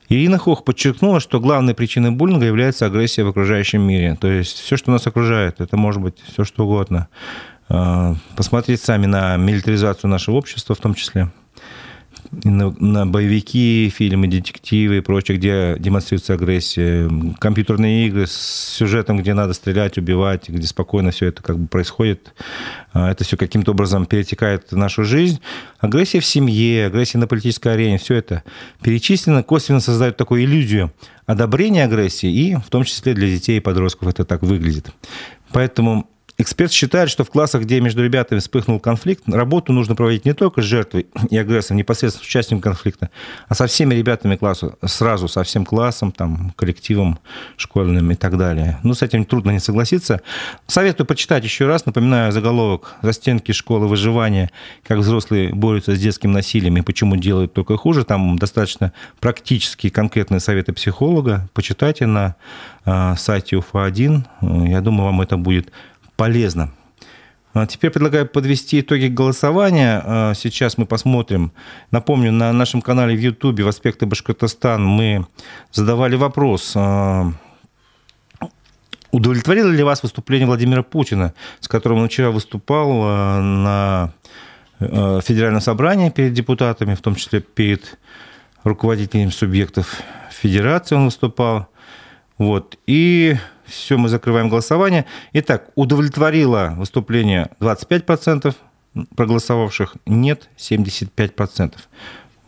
Ирина 0.09 0.39
Хох 0.39 0.65
подчеркнула, 0.65 1.21
что 1.21 1.41
главной 1.41 1.75
причиной 1.75 2.11
буллинга 2.11 2.47
является 2.47 2.87
агрессия 2.87 3.25
в 3.25 3.29
окружающем 3.29 3.83
мире. 3.83 4.17
То 4.21 4.29
есть 4.29 4.59
все, 4.59 4.77
что 4.77 4.91
нас 4.91 5.07
окружает, 5.07 5.61
это 5.61 5.77
может 5.77 6.03
быть 6.03 6.17
все, 6.33 6.45
что 6.45 6.65
угодно. 6.65 7.09
А, 7.75 8.15
посмотреть 8.37 8.83
сами 8.83 9.07
на 9.07 9.39
милитаризацию 9.39 10.11
нашего 10.11 10.37
общества 10.37 10.75
в 10.75 10.79
том 10.79 10.95
числе– 10.95 11.31
на, 12.31 12.71
на 12.79 13.07
боевики, 13.07 13.93
фильмы, 13.95 14.27
детективы 14.27 14.99
и 14.99 15.01
прочее, 15.01 15.37
где 15.37 15.77
демонстрируется 15.79 16.35
агрессия, 16.35 17.11
компьютерные 17.39 18.07
игры 18.07 18.27
с 18.27 18.33
сюжетом, 18.77 19.19
где 19.19 19.35
надо 19.35 19.53
стрелять, 19.53 19.99
убивать, 19.99 20.49
где 20.49 20.67
спокойно 20.67 21.11
все 21.11 21.27
это 21.27 21.43
как 21.43 21.59
бы 21.59 21.67
происходит. 21.67 22.35
А, 22.93 23.11
это 23.11 23.25
все 23.25 23.37
каким-то 23.37 23.73
образом 23.73 24.07
перетекает 24.07 24.71
в 24.71 24.77
нашу 24.77 25.05
жизнь. 25.05 25.41
Агрессия 25.79 26.21
в 26.21 26.27
семье, 26.27 26.87
агрессия 26.87 27.19
на 27.19 27.27
политической 27.27 27.75
арене, 27.75 27.99
все 27.99 28.15
это 28.15 28.43
перечислено, 28.83 29.43
косвенно 29.43 29.81
создает 29.81 30.17
такую 30.17 30.45
иллюзию 30.45 30.93
одобрения 31.27 31.85
агрессии, 31.85 32.31
и 32.31 32.57
в 32.57 32.69
том 32.71 32.85
числе 32.85 33.15
для 33.15 33.29
детей 33.29 33.59
и 33.59 33.61
подростков 33.61 34.09
это 34.09 34.25
так 34.25 34.43
выглядит. 34.43 34.91
Поэтому 35.53 36.09
Эксперт 36.43 36.73
считает, 36.73 37.09
что 37.09 37.23
в 37.23 37.31
классах, 37.31 37.63
где 37.63 37.81
между 37.81 38.03
ребятами 38.03 38.41
вспыхнул 38.41 38.81
конфликт, 38.81 39.23
работу 39.29 39.73
нужно 39.73 39.95
проводить 39.95 40.25
не 40.25 40.33
только 40.33 40.61
с 40.61 40.65
жертвой 40.65 41.07
и 41.31 41.39
агрессором, 41.39 41.79
непосредственно 41.79 42.25
с 42.25 42.27
участником 42.27 42.61
конфликта, 42.61 43.11
а 43.47 43.55
со 43.55 43.69
всеми 43.69 43.95
ребятами 43.95 44.35
класса, 44.35 44.75
сразу 44.85 45.29
со 45.29 45.45
всем 45.45 45.65
классом, 45.65 46.11
там, 46.11 46.53
коллективом 46.57 47.21
школьным 47.57 48.11
и 48.11 48.17
так 48.17 48.37
далее. 48.37 48.81
Ну, 48.83 48.93
с 48.93 49.03
этим 49.03 49.25
трудно 49.25 49.53
не 49.53 49.61
согласиться. 49.61 50.21
Советую 50.67 51.07
почитать 51.07 51.45
еще 51.45 51.69
раз. 51.69 51.87
Напоминаю 51.87 52.33
заголовок 52.33 52.97
за 53.03 53.13
стенки 53.13 53.53
школы 53.53 53.87
выживания. 53.87 54.51
Как 54.83 54.99
взрослые 54.99 55.55
борются 55.55 55.95
с 55.95 56.01
детским 56.01 56.33
насилием 56.33 56.77
и 56.77 56.81
почему 56.81 57.15
делают 57.15 57.53
только 57.53 57.77
хуже». 57.77 58.03
Там 58.05 58.37
достаточно 58.37 58.93
практические 59.21 59.93
конкретные 59.93 60.41
советы 60.41 60.73
психолога. 60.73 61.49
Почитайте 61.55 62.07
на 62.07 62.35
э, 62.85 63.15
сайте 63.17 63.55
УФА-1. 63.59 64.69
Я 64.69 64.81
думаю, 64.81 65.05
вам 65.05 65.21
это 65.21 65.37
будет 65.37 65.71
полезно. 66.17 66.73
А 67.55 67.67
теперь 67.67 67.91
предлагаю 67.91 68.27
подвести 68.27 68.81
итоги 68.81 69.07
голосования. 69.09 70.03
А, 70.05 70.33
сейчас 70.35 70.79
мы 70.79 70.87
посмотрим. 70.87 71.53
Напомню, 71.91 72.33
на 72.33 72.53
нашем 72.53 72.81
канале 72.81 73.15
в 73.15 73.21
Ютубе 73.21 73.63
в 73.63 73.69
«Аспекты 73.69 74.07
Башкортостан» 74.07 74.85
мы 74.85 75.27
задавали 75.71 76.17
вопрос, 76.17 76.73
а, 76.75 77.31
удовлетворило 79.11 79.69
ли 79.69 79.83
вас 79.83 80.03
выступление 80.03 80.47
Владимира 80.47 80.83
Путина, 80.83 81.35
с 81.61 81.69
которым 81.69 81.99
он 81.99 82.09
вчера 82.09 82.31
выступал 82.31 83.03
на 83.41 84.15
федеральном 84.81 85.61
собрании 85.61 86.11
перед 86.11 86.33
депутатами, 86.33 86.95
в 86.95 87.01
том 87.03 87.15
числе 87.15 87.41
перед 87.41 87.99
руководителями 88.65 89.31
субъектов 89.31 90.01
федерации 90.31 90.97
он 90.97 91.05
выступал. 91.05 91.69
Вот. 92.43 92.77
И 92.89 93.37
все, 93.65 93.97
мы 93.97 94.09
закрываем 94.09 94.49
голосование. 94.49 95.07
Итак, 95.33 95.71
удовлетворило 95.77 96.75
выступление 96.77 97.51
25% 97.61 98.53
проголосовавших, 99.15 99.95
нет 100.07 100.51
75%. 100.59 101.75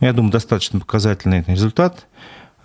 Я 0.01 0.11
думаю, 0.11 0.33
достаточно 0.33 0.81
показательный 0.81 1.45
результат. 1.47 2.07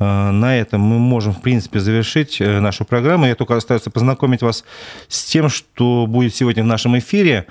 Э, 0.00 0.30
на 0.32 0.56
этом 0.56 0.80
мы 0.80 0.98
можем, 0.98 1.32
в 1.32 1.40
принципе, 1.40 1.78
завершить 1.78 2.40
э, 2.40 2.58
нашу 2.58 2.84
программу. 2.84 3.26
Я 3.26 3.36
только 3.36 3.56
остается 3.56 3.92
познакомить 3.92 4.42
вас 4.42 4.64
с 5.06 5.24
тем, 5.24 5.48
что 5.48 6.06
будет 6.08 6.34
сегодня 6.34 6.64
в 6.64 6.66
нашем 6.66 6.98
эфире. 6.98 7.46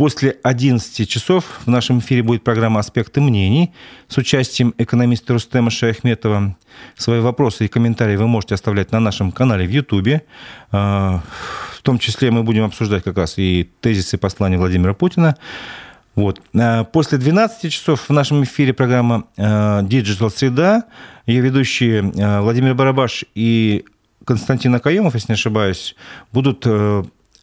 После 0.00 0.38
11 0.44 1.06
часов 1.06 1.60
в 1.66 1.68
нашем 1.68 1.98
эфире 1.98 2.22
будет 2.22 2.42
программа 2.42 2.80
«Аспекты 2.80 3.20
мнений» 3.20 3.74
с 4.08 4.16
участием 4.16 4.72
экономиста 4.78 5.34
Рустема 5.34 5.68
Шаяхметова. 5.70 6.56
Свои 6.96 7.20
вопросы 7.20 7.66
и 7.66 7.68
комментарии 7.68 8.16
вы 8.16 8.26
можете 8.26 8.54
оставлять 8.54 8.92
на 8.92 9.00
нашем 9.00 9.30
канале 9.30 9.66
в 9.66 9.70
Ютубе. 9.70 10.22
А, 10.72 11.20
в 11.76 11.82
том 11.82 11.98
числе 11.98 12.30
мы 12.30 12.44
будем 12.44 12.64
обсуждать 12.64 13.04
как 13.04 13.18
раз 13.18 13.34
и 13.36 13.68
тезисы 13.82 14.16
послания 14.16 14.56
Владимира 14.56 14.94
Путина. 14.94 15.36
Вот. 16.14 16.40
А, 16.58 16.84
после 16.84 17.18
12 17.18 17.70
часов 17.70 18.08
в 18.08 18.10
нашем 18.10 18.42
эфире 18.44 18.72
программа 18.72 19.24
Digital 19.36 20.30
Среда». 20.30 20.84
Ее 21.26 21.42
ведущие 21.42 22.00
Владимир 22.40 22.74
Барабаш 22.74 23.26
и 23.34 23.84
Константин 24.24 24.74
Акаемов, 24.74 25.12
если 25.12 25.32
не 25.32 25.34
ошибаюсь, 25.34 25.94
будут 26.32 26.66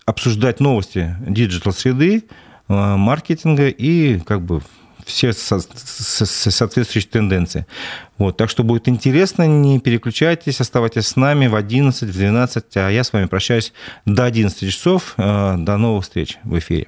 обсуждать 0.07 0.59
новости 0.59 1.15
digital 1.19 1.71
среды, 1.71 2.23
Э, 2.23 2.46
маркетинга 2.67 3.67
и 3.67 4.19
как 4.19 4.41
бы 4.41 4.61
все 5.05 5.31
со, 5.31 5.59
со, 5.59 6.25
соответствующие 6.25 7.09
тенденции. 7.09 7.65
Вот, 8.17 8.35
так 8.35 8.49
что 8.49 8.63
будет 8.63 8.89
интересно, 8.89 9.47
не 9.47 9.79
переключайтесь, 9.79 10.59
оставайтесь 10.59 11.07
с 11.07 11.15
нами 11.15 11.47
в 11.47 11.55
11, 11.55 12.09
в 12.09 12.13
12, 12.13 12.77
а 12.77 12.89
я 12.89 13.03
с 13.03 13.13
вами 13.13 13.25
прощаюсь 13.25 13.73
до 14.05 14.25
11 14.25 14.69
часов. 14.69 15.13
До 15.17 15.77
новых 15.77 16.03
встреч 16.03 16.37
в 16.43 16.57
эфире. 16.57 16.87